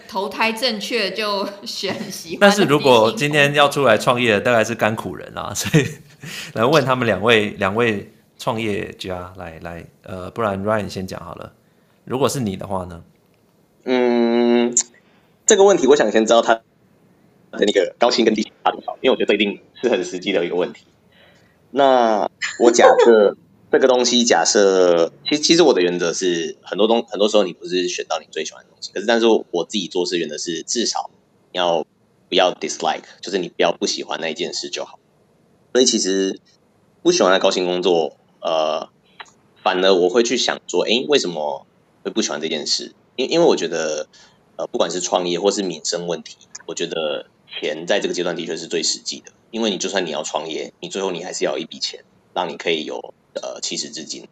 [0.08, 2.38] 投胎正确就选喜欢。
[2.42, 5.86] 但是如果今天要出来创业的，大概是甘苦人啊， 所以
[6.54, 11.54] 来问他们两位两位创业家来来，呃，不然 Ryan 先讲好了。
[12.06, 13.04] 如果是你的话呢？
[13.84, 14.76] 嗯，
[15.46, 16.60] 这个问题我想先知道他
[17.58, 20.86] 的那个高薪跟低薪差多少，因为我觉得这一定是很实际的一个问题。
[21.72, 23.36] 那我假设。
[23.70, 31.12] 这个东西假设，其实其实我的原则是很多东很多时候你不是选到你最喜欢的东西，可是但是我自己做事原则是至少
[31.52, 31.86] 要
[32.30, 35.00] 不要 dislike，就是你不要不喜欢那一件事就好。
[35.74, 36.40] 所以其实
[37.04, 38.88] 不喜欢的高薪工作，呃，
[39.62, 41.68] 反而我会去想说，哎，为什么
[42.04, 42.94] 会不喜欢这件事？
[43.18, 44.08] 因因为我觉得，
[44.56, 49.32] 呃，不管是创业或是民生问题，我觉得钱在这个阶段的确是最实际的。
[49.52, 53.14] 因为你就算你要创业，你最后你还是要一笔钱，让你可以有。
[53.40, 54.28] 呃，起始资金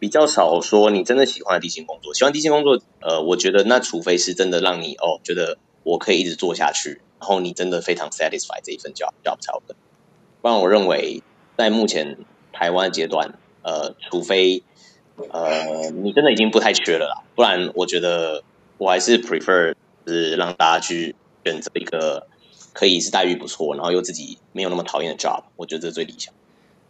[0.00, 9.76] 比较少说，你真的喜欢的低薪工作，喜欢低薪工作，呃，我觉得那除非是真的让你哦，觉得我可以一直做下去，然后你真的非常 satisfy 这一份 job job 才有可能。
[10.40, 11.22] 不然，我认为
[11.56, 12.18] 在目前
[12.52, 14.64] 台湾的阶段，呃，除非
[15.30, 18.42] 呃你真的已经不太缺了啦，不然我觉得
[18.76, 22.26] 我还是 prefer 是让大家去选择一个
[22.72, 26.32] 可以是待遇不错，然后又自己没有那么讨厌的 job，我觉得这是最理想。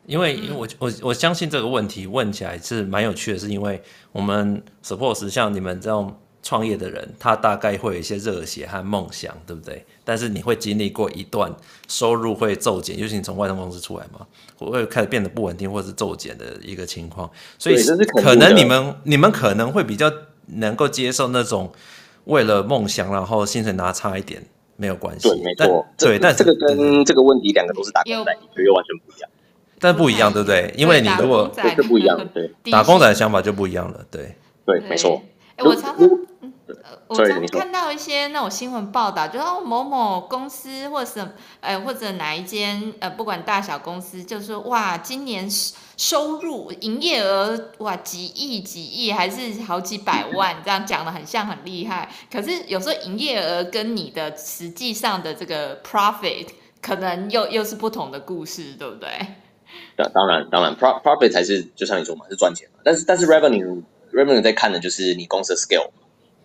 [0.06, 9.86] 因为，因为我我我相信这个问题问起来是蛮有趣的，是因为我们 suppose 像你们这种创业的人，他大概会有一些热血和梦想，对不对？
[10.02, 11.54] 但是你会经历过一段
[11.86, 14.26] 收入会骤减，尤其你从外商公司出来嘛，
[14.58, 17.76] 会开始变得不稳定或是骤减的一个情况，所以
[18.20, 20.12] 可能你们你们可能会比较
[20.46, 21.72] 能够接受那种
[22.24, 24.44] 为了梦想然后薪水拿差一点
[24.82, 29.30] 没有关系，对，没错，对，但这个跟这个问题两个都是打工仔，所以又完全不一样。
[29.78, 30.74] 但不一样，对不对？
[30.76, 34.34] 因为你如果这不一样，对，打工仔的想法就不一样了，对，
[34.66, 35.22] 对，没错。
[35.54, 36.08] 哎，我常常，
[37.06, 45.48] 我常常看到一些那种新闻报道，就说某某公司或者呃或者哪一间呃不管大小公司，就是说哇，今年
[45.96, 52.08] 收入营业额哇几亿几亿还是好几百万，这样讲的很像很厉害。
[52.30, 56.48] 可是有时候营业额跟你的实际上的这个 profit
[56.80, 59.08] 可能又又是不同的故事，对不对？
[59.96, 62.80] 当当然当然，pro profit 才是就像你说嘛，是赚钱嘛。
[62.84, 65.90] 但是但是 revenue revenue 在看的就是你公司的 scale。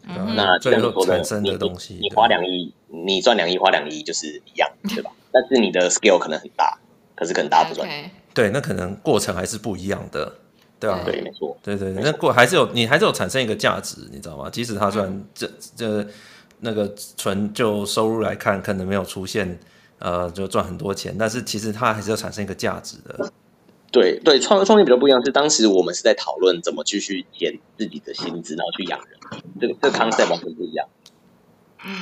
[0.09, 5.11] 嗯、那这样说的，你你你花两亿，你赚两亿花两亿就是一样，对吧？
[5.33, 6.79] 但是你的 scale 可能很大，
[7.13, 7.85] 可是可能大家不赚。
[7.89, 8.05] Okay.
[8.37, 10.31] 对，那可能过程还是不一样的，
[10.79, 11.01] 对吧？
[11.03, 11.57] 对，没错。
[11.63, 14.47] 对对对，那过还是有你还是有产生一个价值，你知道吗？
[14.51, 16.05] 即使它算这这
[16.59, 19.57] 那个纯就收入来看，可能没有出现。
[19.99, 23.33] 呃，就赚很多钱，但是其实它还是要产生一个价值的。
[23.91, 29.41] 对对，创创业比较不一样，是当时我们是在讨论怎么继续减自己的薪资，然后去养人。
[29.59, 30.87] 这个这个 concept 完全不一样。
[31.83, 31.99] 嗯，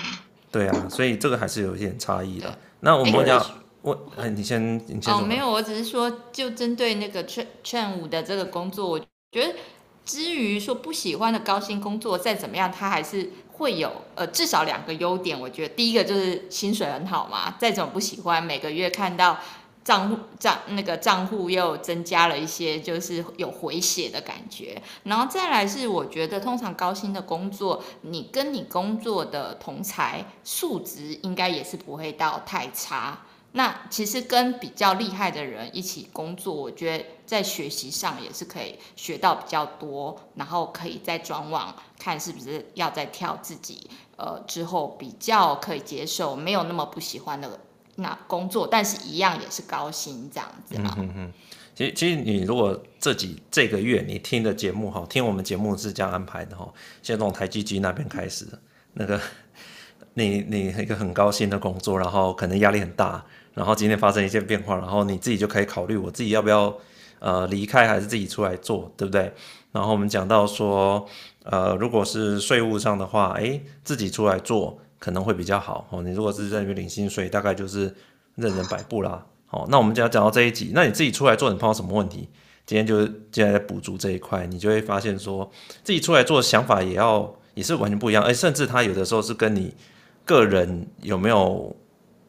[0.51, 2.57] 对啊，所以这个还是有一点差异的。
[2.81, 3.39] 那我们要
[3.85, 5.13] 问，哎，你先，你先。
[5.13, 9.55] 哦，没有，我只是说，就针对那个劝劝五的这个工作，我觉得
[10.03, 13.31] 至于说不喜欢的高薪工作，再怎么样，他还是。
[13.57, 19.39] 会有呃至少两个优点，我觉得第一个就是薪水很好嘛，再怎么不喜欢，每个月看到
[19.81, 24.81] 账户账那个账户又增加了一些，就是有回血的感觉。
[25.03, 33.21] 然后再来是，我觉得通常高薪的工作，你跟你工作的同才素质应该也是不会到太差。
[33.57, 47.59] 那其实跟比较厉害的人一起工作，我觉得在学习上也是可以学到比较多，然后可以再转网看是不是要再挑自己呃之后比较可以接受，没有那么不喜欢的。
[47.97, 50.93] 那工作，但是一样也是高薪这样子嘛。
[50.97, 51.33] 嗯嗯，
[51.73, 56.69] 其实其实你如果这几这个月你听的节目哈，听我们节目是这样安排的哈，
[57.01, 58.45] 先从台积机那边开始，
[58.91, 59.21] 那个
[60.15, 66.77] 你你一个很高薪的工作，然后可能压力很大，然后今天发生一些变化，然后你自己就可以考虑我自己要不要
[67.17, 69.33] 呃离开，还是自己出来做，对不对？
[69.71, 71.03] 然后我们讲到说，
[71.43, 74.77] 呃，如果是税务上的话，诶，自己出来做。
[74.97, 76.01] 可能会比较好哦。
[76.01, 77.93] 你如果是在那边领薪水，大概就是
[78.35, 79.23] 任人摆布啦。
[79.45, 80.71] 好，那我们就要讲到这一集。
[80.73, 82.27] 那你自己出来做，你碰到什么问题？
[82.65, 85.51] 今天就是接下来补足这一块，你就会发现说
[85.83, 88.23] 自己出来做的想法也要也是完全不一样。
[88.23, 89.75] 哎，甚至他有的时候是跟你
[90.23, 91.75] 个人有没有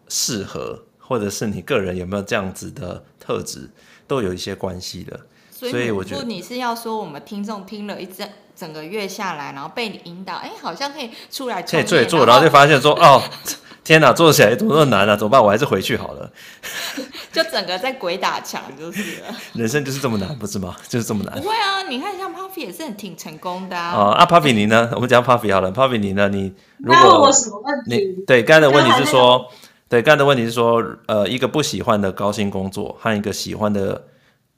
[0.08, 3.68] 适合，或者是你个人有没有这样子的特质，
[4.06, 5.20] 都有一些关系的。
[5.50, 13.22] 所以我觉得你是要说我们听众听了一整整个月下来，然后被你引导，哎，好像可以出来可以做一做，然后就发现说，哦，
[13.82, 15.16] 天哪，做起来怎么那么难啊？
[15.16, 15.42] 怎么办？
[15.42, 16.30] 我还是回去好了。
[17.32, 19.26] 就整个在鬼打墙就是了。
[19.54, 20.76] 人生就是这么难，不是吗？
[20.88, 21.40] 就是这么难。
[21.40, 23.94] 不会啊，你看像 Puffy 也是很挺成功的啊。
[23.94, 24.90] 哦、啊，Puffy 你呢？
[24.94, 26.28] 我们讲 Puffy 好了，Puffy 你呢？
[26.28, 27.96] 你如果问我什么问题？
[27.96, 29.50] 你对刚才的问题是说，
[29.88, 34.08] 对刚才的问题是说，呃，一个不喜欢的高薪工作和一个喜欢的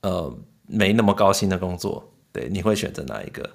[0.02, 0.38] 呃。
[0.70, 3.52] 没那么高薪的工作，对，你会选择哪一个？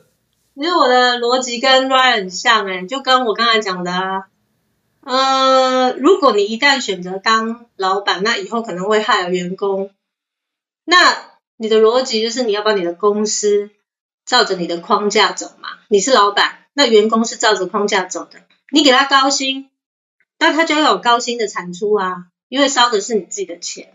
[0.56, 4.30] 其实我的逻辑跟 Ryan 很像，哎，就跟我刚才讲的啊，
[5.02, 9.92] 呃，如果你一旦选择当老板，那以后可能会害了员工，
[10.86, 11.16] 那
[11.56, 13.70] 你的逻辑就是你要把你的公司
[14.26, 18.40] 照着你的框架走嘛，你是老板，那员工是照着框架走的，
[18.72, 19.70] 你给他高薪，
[20.44, 23.94] 那他就要有高薪的产出啊，因为烧的是你自己的钱，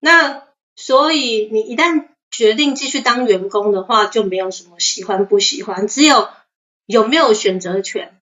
[0.00, 6.28] 那所以你一旦决定继续当员工的话，就没有什么喜欢不喜欢，只有
[6.84, 8.20] 有没有选择权。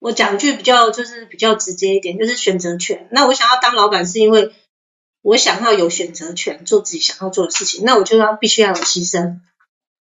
[0.00, 3.08] 我讲句比较就是比较直接一点，就是选择权。
[3.10, 4.52] 那我想要当老板，是因为
[5.22, 7.86] 我想要有选择权，做自己想要做的事情。
[7.86, 9.40] 那我就要必须要有牺牲，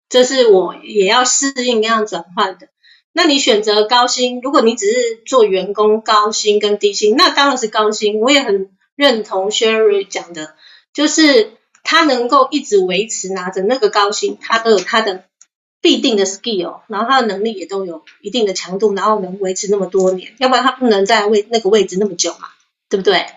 [0.09, 2.69] 这是我也要适应那样转换的。
[3.15, 8.19] 那你选择高薪，如果你只是做员工，高薪跟低薪，那当然是高薪。
[8.19, 10.53] 我也很认同 Sherry 讲的，
[10.93, 11.53] 就是。
[11.87, 15.25] 他能够一直维持拿着那个高薪，他都有他的
[15.81, 22.47] 必定的 skill，然后他的能力也都有一定的强度，然后能维持那么多年，要不然他不能在位那个位置那么久嘛，
[22.89, 23.27] 对不对？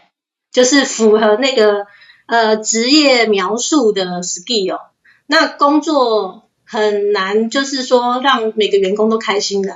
[0.50, 1.86] 就是符合那个
[2.26, 4.80] 呃职业描述的 skill。
[5.26, 9.74] 那工作很难，就是说让每个员工都开心的，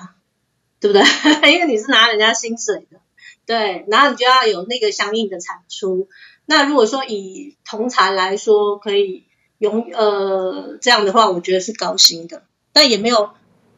[0.78, 1.02] 对不对？
[1.50, 2.98] 因为你是拿人家薪水的，
[3.46, 6.08] 对，然后你就要有那个相应的产出。
[6.44, 9.24] 那如果说以同才来说，可以
[9.56, 12.42] 永呃这样的话，我觉得是高薪的。
[12.74, 13.30] 但也没有，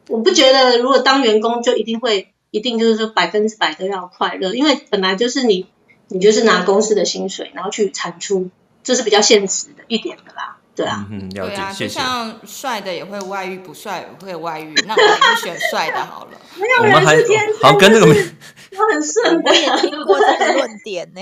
[0.09, 5.67] 我不觉得如果当员工就一定会一定就是说百分之百都要快乐，因为本来就是你
[6.09, 8.49] 你就是拿公司的薪水，然后去产出，
[8.83, 10.54] 这是比较现实的一点的啦。
[10.75, 11.93] 对啊，嗯，了解，对啊，谢谢。
[11.93, 16.31] 就像帅的也会外遇，不帅也会外遇，那我们就选帅的好了。
[16.59, 18.13] 没有人是天，好跟那个没。
[18.13, 21.21] 我很顺，我也听过这个论点呢。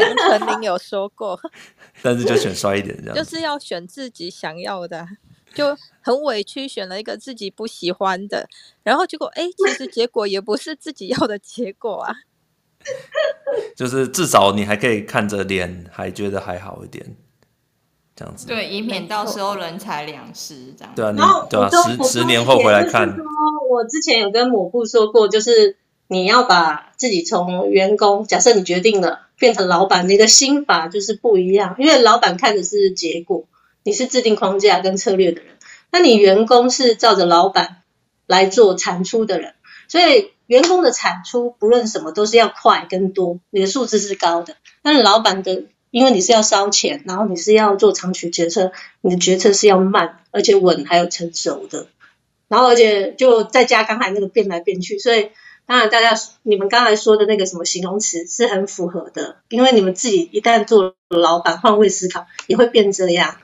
[0.00, 1.40] 杨丞琳有说过，
[2.02, 5.06] 但是就选帅一点这样，就是要选自己想要的，
[5.54, 8.48] 就很委屈选了一个自己不喜欢的，
[8.82, 12.12] 然后结果哎，其实结果也不是自己要的结果啊。
[13.76, 17.16] 就是至少你还可以看着脸，还觉得还好一点，
[18.16, 18.46] 这样子。
[18.46, 20.92] 对，以免到时候人财两失这样。
[20.94, 21.18] 对啊，你
[21.50, 23.16] 对啊，十十年后回来看。
[23.70, 25.76] 我之前有跟某布说过，就是。
[26.06, 31.76] 你要把自己从员工，假设你决定了变成老板，你的心法就是不一样。
[31.78, 33.44] 因为老板看的是结果，
[33.82, 35.54] 你是制定框架跟策略的人，
[35.90, 37.78] 那你员工是照着老板
[38.26, 39.54] 来做产出的人。
[39.88, 44.56] 所以员工的产出不论什么都是要快跟多，你的数字是高的。
[44.82, 45.64] 但是老板的，
[45.94, 51.86] 因为你是要烧钱，然后你是要做长期决策，你的决策是要慢而且稳还有成熟的。
[52.48, 55.30] 然后而且就再加刚才那个变来变去，所以。
[55.66, 63.36] 当然，大家你们刚才说的那个什么形容词是很符合的，因为你们自己一旦做老板，换位思考也会变这样。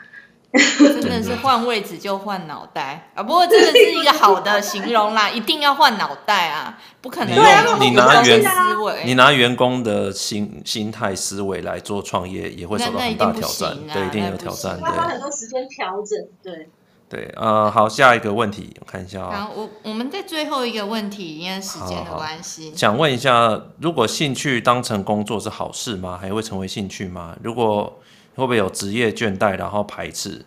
[1.01, 3.23] 真的是换位置就换脑袋啊！
[3.23, 7.35] 不过真的是一个好的形容啦， 一定要换脑袋啊，不可能
[7.81, 16.69] 你你拿员思维，你拿员工的心心态思维来做创业，也会受到很大挑战，对，一定有挑战，要花很多时间调整，对。
[17.09, 19.49] 对，呃，好，下一个问题，我看一下啊。
[19.49, 26.17] 好，我我们在最后一个问题，因为时间的关系，想问一下，如果兴趣当成工作是好事吗？
[26.21, 27.37] 还会成为兴趣吗？
[27.43, 28.01] 如果
[28.41, 30.45] 会不会有职业倦怠，然后排斥？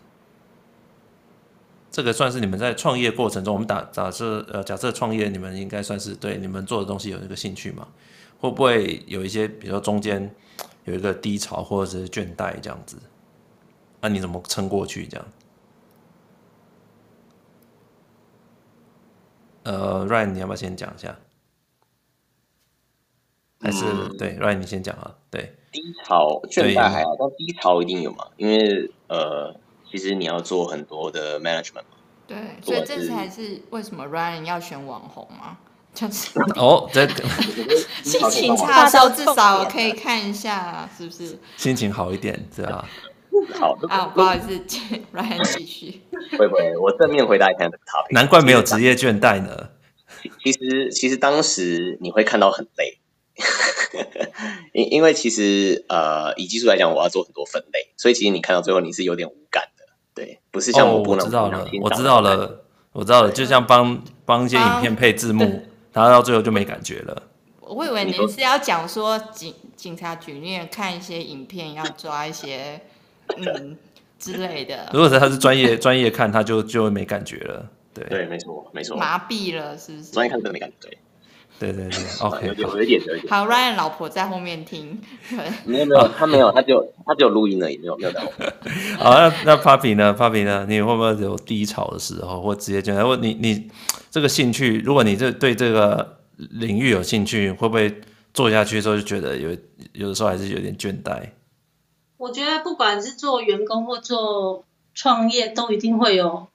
[1.92, 7.88] 这个算是你们在创业过程中，我们打假设呃，假设创业，你们应该算是对你们做的东西有一个兴趣嘛？
[8.40, 10.34] 会不会有一些，比如说中间
[10.86, 12.98] 有一个低潮或者是倦怠这样子？
[14.02, 15.26] 那你怎么撑过去这样？
[19.64, 21.16] 呃，Ryan，你要不要先讲一下？
[23.62, 25.16] 还是、嗯、对，Ryan，你先讲啊。
[25.30, 28.28] 对，低潮倦怠还好，但低潮一定有嘛？
[28.38, 29.54] 因为呃，
[29.92, 31.98] 其实你要做很多的 management 嘛。
[32.26, 35.58] 对，所以这才是为什么 Ryan 要选网红嘛？
[35.94, 37.14] 就是 哦，这个
[38.04, 41.38] 心情差的时候，至少我可以看一下，是不是？
[41.58, 42.88] 心情好一点，对吧？
[43.60, 44.58] 好啊， 不好意思
[45.14, 46.02] ，Ryan 继续。
[46.38, 46.78] 会不会？
[46.78, 48.12] 我正面回答一下这个 topic。
[48.14, 49.70] 难怪没有职业倦怠呢。
[50.44, 52.98] 其实，其实当时你会看到很累，
[54.74, 67.24] 因因为其实呃，以技术来讲，我要做很多分类，所以其实你看到最后你是有点无感的，对，不是像我不能、哦、我知道了，我知道了，我知道了，就像帮帮一些影片配字幕，然后到最后就没感觉了。
[67.62, 72.82] 我以为您是要讲说警警察局面看一些影片要抓一些。
[73.38, 73.78] 嗯，
[74.20, 74.90] 之类的。
[74.92, 77.66] 如果是他是专业专业看，他就就没感觉了。
[77.94, 78.98] 对对，没错没错。
[78.98, 80.12] 麻痹了是不是？
[80.12, 80.76] 专业看真的没感觉。
[80.90, 80.98] 对
[81.60, 82.48] 对对对， OK。
[82.48, 83.32] 有有一点有一点。
[83.32, 85.02] 好，Ryan 老婆在后面听。
[85.66, 88.12] 没有没有，他没有，他就他就录音了，也没有没有。
[89.00, 90.66] 好，那那 Papi 呢？Papi 呢？
[90.68, 93.70] 你会不会有低潮的时候，或直接觉得，或你你
[94.12, 98.02] 这个兴趣，如果你这对这个领域有兴趣，会不会
[98.34, 99.56] 做下去之后就觉得有
[99.94, 101.30] 有的时候还是有点倦怠？
[102.18, 106.48] 我觉得不管是做员工或做创业，都一定会有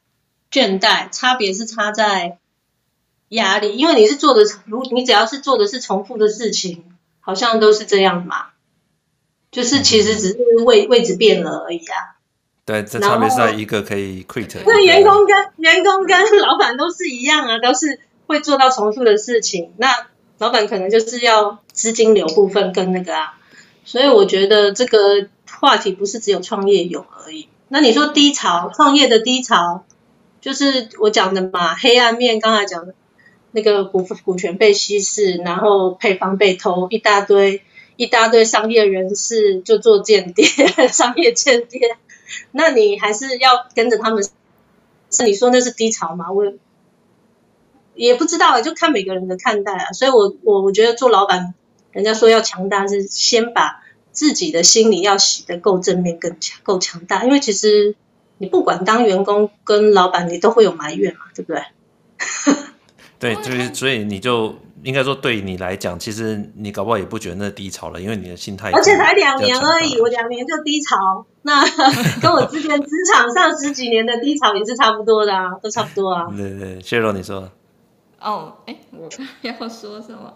[0.51, 2.38] 倦怠，差别是差在
[3.28, 3.76] 压力。
[3.76, 6.84] 因为你是做的，如你只要是做的是重复的事情，
[7.20, 8.46] 好像都是这样嘛。
[9.50, 12.16] 就是其实只是位位置变了而已啊。
[12.64, 14.58] 对，这差别是在一个可以 quit。
[14.66, 19.72] 那员工跟员工跟老板都是一样啊，都是会做到重复的事情。
[19.76, 20.06] 那
[20.38, 23.38] 老板可能就是要资金流部分跟那个啊，
[23.84, 25.28] 所以我觉得这个。
[25.60, 27.48] 话题不是只有创业有而已。
[27.66, 29.84] 那你说低潮，创业的低潮，
[30.40, 32.38] 就是我讲的嘛，黑暗面。
[32.38, 32.94] 刚才讲的，
[33.53, 37.62] 那个股股权被稀释，然后配方被偷，一大堆
[37.96, 40.46] 一大堆商业人士就做间谍，
[40.92, 41.96] 商业间谍。
[42.53, 44.22] 那你还是要跟着他们？
[45.11, 46.30] 是你说那是低潮吗？
[46.32, 46.53] 我
[47.94, 49.92] 也不知道，就看每个人的看待啊。
[49.92, 51.55] 所以我我我觉得做老板，
[51.92, 53.82] 人家说要强大，是先把。
[54.11, 57.94] 自己的心理要洗得够正面、更强、够强大，因为其实
[58.38, 61.62] 你不管当员工跟老板，你都会有埋怨嘛，对不对？
[63.18, 64.54] 对，就是所以你就
[64.84, 68.70] 应该说，对你来讲，其实你搞不好也不觉得那低潮了，因为你的心态。
[68.70, 71.62] 而且才两年而已，我两年就低潮，那
[72.22, 76.28] 跟我之前职场上十几年的低潮也是差不多的啊，都差不多啊。
[76.36, 77.50] 对对，谢若你说。
[78.20, 79.08] 哦，哎，我
[79.42, 80.34] 要说什么？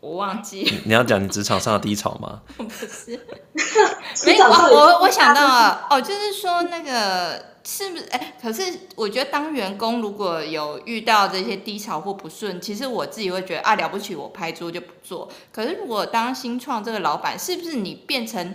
[0.00, 2.40] 我忘记你，你要讲你职场上的低潮吗？
[2.56, 3.18] 不是，
[4.26, 8.04] 没有，我我想到了，哦，就是说那个是不是？
[8.10, 8.62] 哎，可是
[8.94, 15.28] 我觉得当员工如果有遇到这些低潮或不顺，其实我自己会觉得啊，了不起，我拍桌就不做。
[15.52, 18.54] 可是如果当新创这个老板，是不是你变成？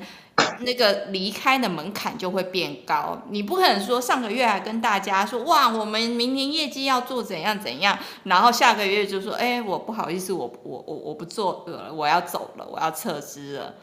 [0.59, 13.75] 那个离开的门槛就会变高，你不可能说上个月还跟大家说哇，我们明年业绩要做怎样怎样，然后下个月就说哎，我不好意思，我我我我不做了，我要走了，我要撤资了，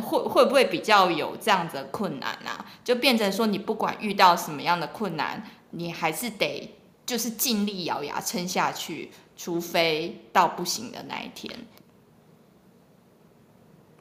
[0.00, 2.64] 会会不会比较有这样的困难啊？
[2.82, 6.74] 就变成说你不管遇到什么样的困难，你还是得
[7.06, 11.54] 就是尽力咬牙撑下去，除非到不行的那一天。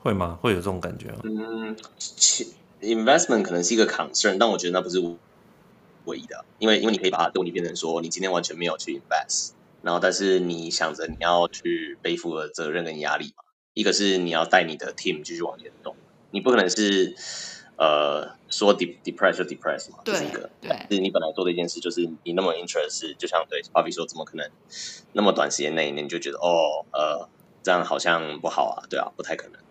[0.03, 0.39] 会吗？
[0.41, 1.19] 会有这种感觉吗？
[1.23, 1.75] 嗯
[2.81, 4.99] ，investment 可能是一个 concern，但我觉得那不是
[6.05, 9.51] 唯一的，因为因为你可以把它动力变成说，你今天完全没有去 invest，
[9.83, 13.43] 然后但是你想着你要去背负的责任跟压力嘛，
[13.75, 15.95] 一个是你要带你的 team 继续往前动，
[16.31, 17.15] 你不可能是
[17.75, 24.49] 呃说 de depress 就 depress 嘛，这是一个，对，是你本来做的一件事，就是你那么 interest，就像对 Papi 说，怎么可能
[25.13, 27.29] 那么短时间内你就觉得哦呃
[27.61, 29.61] 这样好像不好啊，对啊，不太可能。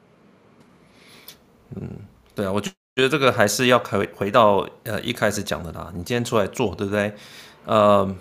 [2.30, 5.90] 嗯，对啊，我觉觉得这个还是要回回到呃一开始讲的啦。
[5.94, 7.14] 你今天出来做，对不对？
[7.64, 8.14] 呃，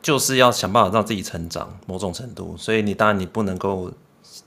[0.00, 2.56] 就是要想办法让自己成长某种程度。
[2.56, 3.90] 所以你当然你不能够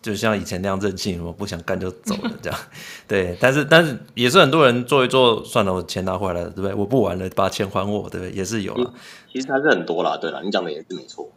[0.02, 2.60] 就像以前那样任性，我不想干就走了这样。
[3.08, 6.74] 对，但是但是也是很多人做一做，算了，我钱拿回来了，对不对？
[6.74, 8.32] 我不玩了，把钱还我，对不对？
[8.32, 8.94] 也是有了。
[9.32, 11.30] 其实还是很多啦，对啦，你讲的也是没错。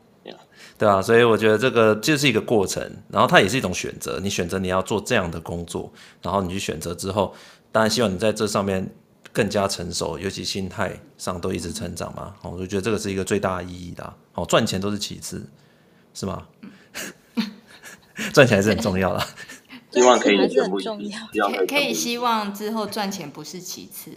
[0.77, 4.19] 对啊，所以我觉得这个就是一个过程，然后它也是一种选择。
[4.21, 7.33] 你选择你要做这样的工作，然后你去选择之后，
[7.71, 8.89] 当然希望你在这上面
[9.33, 12.35] 更加成熟，尤其心态上都一直成长嘛。
[12.43, 14.17] 我就觉得这个是一个最大的意义的啊。
[14.35, 15.49] 哦，赚钱都是其次，
[16.13, 16.43] 是吗？
[18.35, 19.25] 赚钱还是很重要的。
[19.95, 21.01] 希望可以还是很重
[21.33, 24.11] 要，可以可以希望之后赚钱不是其次，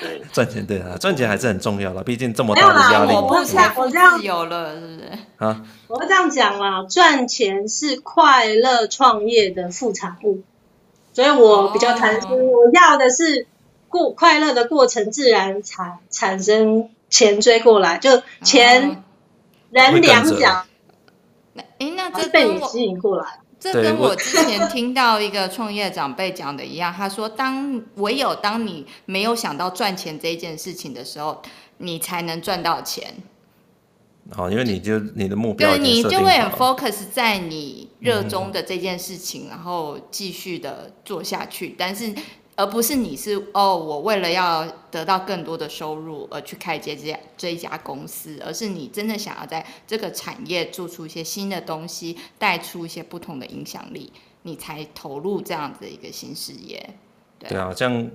[0.00, 5.08] 对，赚钱对啊，赚钱还是很重要的，毕竟这么大的压力，我不想我这样有了，是不是？
[5.38, 10.42] 啊，我会这样讲啦，赚钱是快乐创业的副产物，
[11.12, 13.46] 所以我比较贪心，哦、我要的是
[13.88, 19.02] 过快乐的过程，自然产产生钱追过来，就钱
[19.70, 20.64] 人两脚，
[21.56, 23.40] 哎、哦，那这被你吸引过来。
[23.62, 31.40] 这跟我之前听到一个创业长辈讲的一样，他说：“当唯有当你没有想到赚钱这件事情的时候，
[31.78, 33.14] 你才能赚到钱。”
[34.34, 41.74] 好，因为你就你的目标，对，你就会很 focus 在你热衷的这件事情，嗯、然后继续的做下去。
[41.78, 42.12] 但是。
[42.54, 56.94] 而不是你是哦，我为了要得到更多的收入而去开这家这一家公司，而是你真的想要在这个产业做出一些新的东西，带出一些不同的影响力，你才投入这样子的一个新事业。
[57.38, 58.10] 对，对啊，像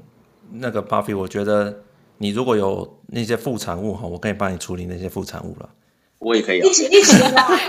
[0.52, 1.84] 那个 Puffy，我觉得
[2.20, 5.70] 你如果有那些副产物哈，我可以帮你处理那些副产物了。
[6.20, 7.16] 我也可以、啊、一起一起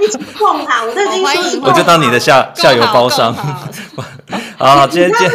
[0.01, 3.35] 一起共好，我都已经说，我就当你的下下游包商。
[4.57, 5.33] 啊， 今天今天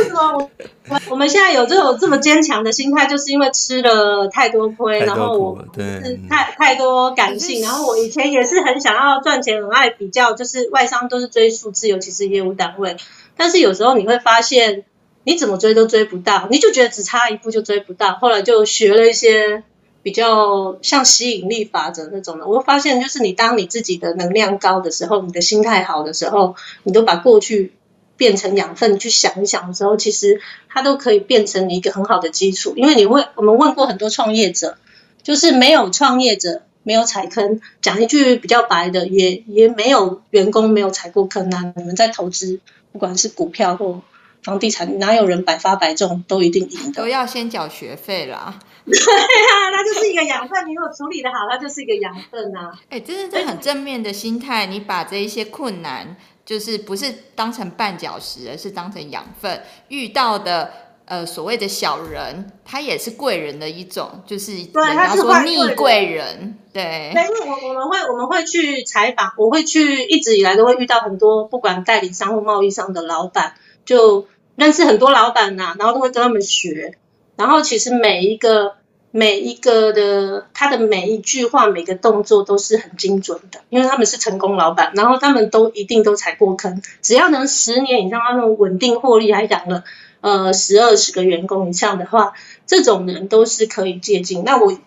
[1.09, 12.97] 我们现在有这种这么坚强的心态，就是因为吃了太多亏，然后我是太太多感性，然后我以前也是很想要赚钱，很爱比较，就是外商都是追数字，尤其是业务单位，
[13.38, 14.84] 但是有时候你会发现，
[15.24, 19.64] 你怎么追都追不到，你就觉得只差一步就追不到，后来就学了一些。
[20.04, 27.72] 比较像吸引力法则那种的，我会发现，就是你当你自己的能量高的时候，你的心态好的时候，你都把过去
[28.18, 32.74] 变成养分去想一想的时候，其实它都可以变成你一个很好的基础。
[32.76, 34.78] 因为你会，我们问过很多创业者，
[35.24, 41.74] 就是没有创业者没有踩坑，讲一句比较白的，也也没有员工没有踩过坑啊。
[41.78, 42.60] 你们在投资，
[42.91, 44.01] 不管是股票或
[44.44, 47.02] 房地产，哪有人百发百中都一定赢的？
[47.02, 48.60] 都要先缴学费啦。
[48.86, 50.68] 对啊，它就是一个养分。
[50.68, 52.72] 你如果处理的好，它就是一个养分啊。
[52.89, 54.66] 哎、欸，这是这很正面的心态。
[54.66, 59.64] 你把这一些困难，就是不是当成绊脚石，而是当成养分。
[59.88, 60.70] 遇到的
[61.06, 66.60] 呃所谓的小人，他也是贵人的一种，就是人家说逆贵人。
[66.74, 73.54] 对，因为我我们会我们会去采访，我会去一直以来都会遇到很多不管代理商或贸易商的老板，
[73.86, 76.97] 就认识很多老板呐、啊，然后都会跟他们学。
[77.36, 78.76] 然后其实每一个
[79.10, 89.84] 每一个的他的每一句话每个动作都是很精准的，因为他们是成功老板，然后他们都一定都踩过坑，只要能十年以上，他们稳定获利，还养了
[90.22, 92.34] 呃十二十个员工以上的话，
[92.66, 94.43] 这种人都是可以借鉴。
[94.43, 94.78] 那我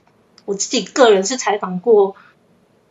[0.45, 2.15] 我自己个人是采访过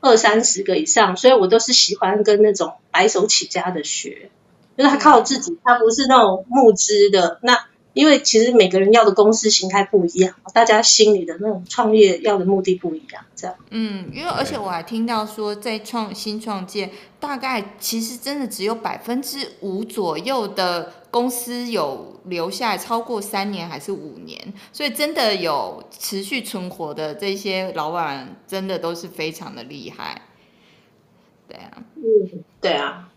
[0.02, 4.30] 二三十个以上，所以我都是喜欢跟那种白手起家的学，
[4.78, 7.66] 就是他靠自己，他不是那种募资的那。
[7.96, 13.56] 因为其实每个人要的公司形态不一样，大家心里的那种创业要的目的不一样，这样。
[13.70, 30.22] 嗯，因为而且我还听到说，在创新创建，大概其实真的只有百分之五左右的公司有留下来超过三年还是五年，所以真的有持续存活的这些老板，真的都是非常的厉害。
[31.48, 33.10] 对啊，嗯，对啊。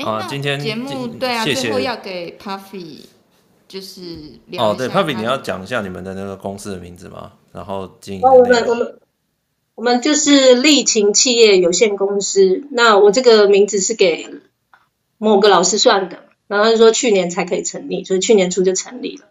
[0.00, 3.00] 哎，那今天节目对啊，最后要给 Puffy。
[3.68, 4.00] 就是
[4.58, 7.34] 哦，对，Puffy，你要讲一下你们的那个公司的名字吗？
[7.52, 8.98] 然后经营、哦、我们我们
[9.76, 12.64] 我们就是力勤企业有限公司。
[12.72, 14.26] 那我这个名字是给
[15.18, 19.26] 某个老师算的，然后他就说去年才可以成立，所以去年初就成立了。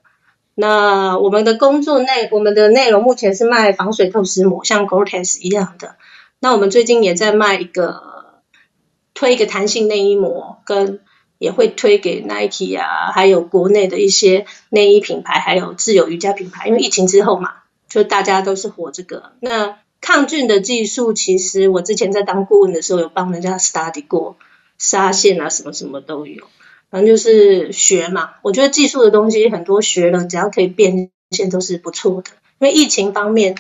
[0.55, 5.97] 那我们的工作内，我们的内容目前是卖防水透湿膜，像 Gore-Tex 一样的。
[6.39, 8.18] 那我们最近也在卖一个
[9.20, 11.01] 推一个弹性内衣膜跟。
[11.41, 16.67] 也会推给 Nike 啊，还有国内的一些内衣品牌，还有自由瑜伽品牌。
[16.67, 17.53] 因为疫情之后嘛，
[17.88, 19.32] 就大家都是火这个。
[19.39, 24.36] 那抗菌的技术，其实我之前在当顾问的时候，有帮人家 study 过，
[24.78, 26.43] 纱线啊什么什么都有。
[26.89, 28.32] 反正就是学嘛。
[28.41, 32.32] 我觉得技术的东西很多学了，只要可以变现都是不错的。
[32.59, 33.55] 因为疫情方面，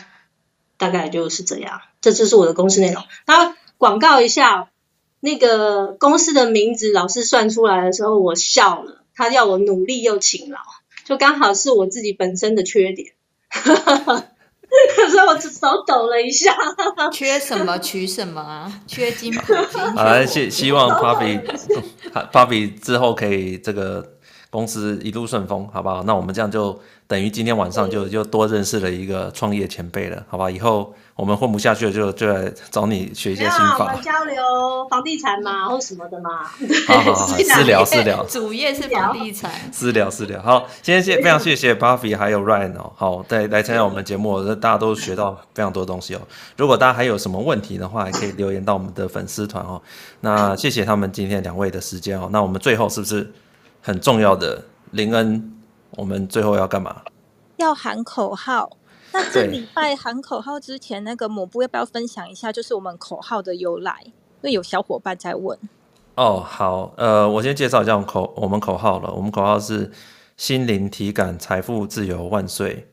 [0.75, 1.79] 大概就是这样。
[2.01, 3.01] 这就是我的公司内容。
[3.25, 4.67] 然后广告一下，
[5.21, 9.03] 那个公司的名字老师算出来的时候，我笑了。
[9.15, 10.59] 他要我努力又勤劳，
[11.05, 13.11] 就刚好是我自己本身的缺点。
[13.51, 16.55] 所以我手抖了一下。
[17.11, 18.81] 缺什么取什么啊？
[18.87, 19.81] 缺金补金。
[19.93, 24.18] 好来，希希望 Papi，Papi 之后可以这个
[24.49, 26.03] 公司一路顺风，好不好？
[26.03, 30.49] 那我们这样就等于今天晚上就就多认识了一个创业前辈了，好吧？
[30.49, 30.93] 以后。
[31.19, 33.79] 我们混不下去了，就就来找你学一些心法。
[33.79, 34.41] 我们交流
[34.89, 36.45] 房地产嘛，或什么的嘛。
[36.87, 38.25] 好好好， 私聊私聊。
[38.25, 39.51] 主业是房地产。
[39.69, 40.41] 私聊私聊。
[40.41, 46.21] 好，今天谢非常谢谢 Papi 还有 Ryan 哦，好，来来参加我们节目，大家都学到非常多东西哦。
[46.55, 49.81] 如果大家还有什么问题的话，也可以留言到我们的粉丝团哦。
[50.21, 52.29] 那谢谢他们今天两位的时间哦。
[52.31, 53.29] 那我们最后是不是
[53.89, 55.51] 很重要的林恩？
[55.97, 57.01] 我们最后要干嘛？
[57.57, 58.77] 要喊口号。
[59.11, 62.51] 那这礼拜喊口号之前，那个抹布要不要分享一下？
[62.51, 65.57] 就是我们口号的由来，因为有小伙伴在问。
[66.13, 69.11] 哦，好，呃，我先介绍一下我们口我们口号了。
[69.11, 69.91] 我们口号是
[70.37, 72.91] 心灵体感财富自由万岁。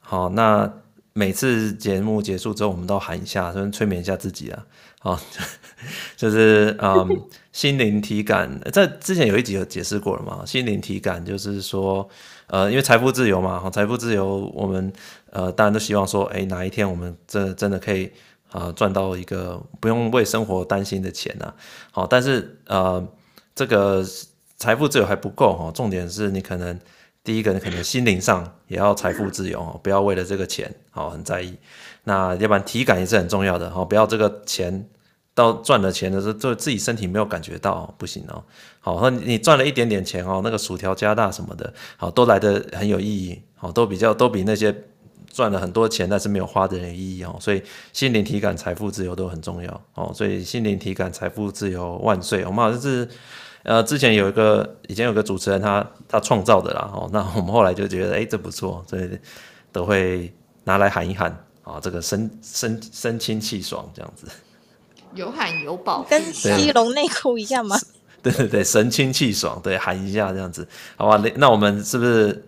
[0.00, 0.72] 好，那
[1.14, 4.66] 每次节目结束之后，我们都喊一下，先催眠一下自己啊。
[4.98, 5.20] 好，
[6.16, 7.08] 就是嗯，
[7.52, 10.44] 心灵体感，在之前有一集有解释过了嘛。
[10.44, 12.08] 心灵体感就是说，
[12.48, 14.92] 呃，因为财富自由嘛，财富自由，我们。
[15.30, 18.08] 呃，大家都希望说，哎，哪一天我们真真的可以
[18.52, 21.52] 啊赚到一个不用为生活担心的钱呢？
[21.90, 23.04] 好，但是呃，
[23.52, 24.04] 这个
[24.56, 26.78] 财富自由还不够哈，重点是你可能
[27.24, 31.56] 第一个，你可能心灵上也要财富自由哦，不要为了这个钱好很在意。
[32.04, 34.86] 那要不然体感也是很重要的哈，不要这个钱
[35.34, 38.44] 到赚了钱的时候，就自己身体没有感觉到不行哦。
[38.78, 44.74] 好，那你赚了一点点钱哦，那个薯条加大什么的，好都来得很有意义，好都比较都比那些。
[45.32, 47.60] 赚了很多钱，但是没有花的人有意义哦，所以
[47.92, 52.44] 心灵体感财富自由都很重要哦，所以心灵体感财富自由万岁！
[52.44, 53.08] 我们好像是
[53.64, 59.18] 呃之前有一个以前有个主持人他他创造的啦哦，那我们后来就觉得哎这不错，所以
[59.72, 61.30] 都会拿来喊一喊
[61.64, 64.28] 啊，这个神神神清气爽这样子，
[65.14, 67.76] 有喊有保，跟西龙内裤一样吗？
[68.22, 71.16] 对 对对，神清气爽，对喊一下这样子，好吧？
[71.16, 72.44] 那那我们是不是？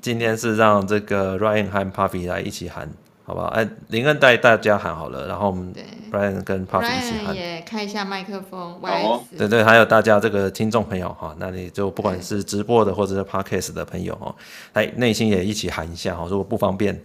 [0.00, 2.88] 今天是让这个 Ryan 和 Papi 来一起喊，
[3.28, 3.48] 好不好？
[3.48, 5.70] 哎，林恩带大家喊好了，然后我们
[6.10, 7.36] Brian 跟 Papi 一起喊。
[7.36, 8.80] 也开一下麦克风。
[8.80, 9.22] 哦。
[9.36, 14.34] 对对，还有大家这个听众朋友哈，那你就不管是直播的或者是 Podcast 的朋友哈，
[14.72, 16.24] 哎，内心也一起喊一下哈。
[16.26, 16.98] 如果不方便，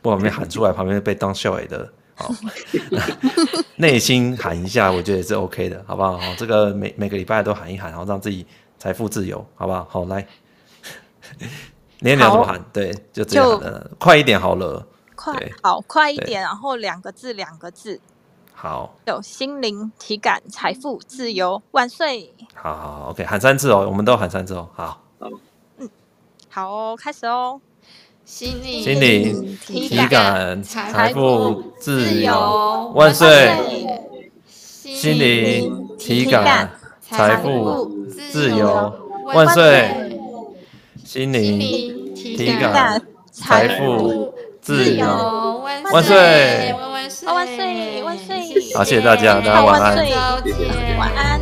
[0.00, 2.34] 不方便喊出来，旁边被当笑话的，好，
[3.76, 6.18] 内心喊一下，我觉得也是 OK 的，好不好？
[6.38, 8.46] 这个每每个礼拜都喊一喊，然后让自己
[8.78, 9.86] 财富自由，好不好？
[9.90, 10.26] 好，来。
[12.00, 12.64] 你要怎么喊？
[12.72, 14.86] 对，就这样的，快一点好了。
[15.18, 18.00] 快，好，快一点，然后两个字，两个字。
[18.54, 18.94] 好。
[19.06, 22.32] 有心灵体感财富自由万岁。
[22.54, 24.68] 好好好，OK，喊三次哦，我们都喊三次哦。
[24.72, 25.02] 好。
[25.18, 25.90] 嗯。
[26.48, 27.60] 好哦，开始哦。
[28.24, 33.50] 心灵心灵体感财富自由万岁。
[34.46, 37.86] 心灵体感财富
[38.30, 38.92] 自由
[39.24, 40.12] 万岁。
[41.04, 43.02] 心灵体感
[43.32, 44.34] 财富
[44.68, 46.74] 自由万岁！
[46.74, 47.24] 万岁！
[47.24, 48.02] 万岁！
[48.02, 48.74] 万岁！
[48.74, 49.96] 好，谢谢大家，大家晚安。
[50.98, 51.37] 晚安。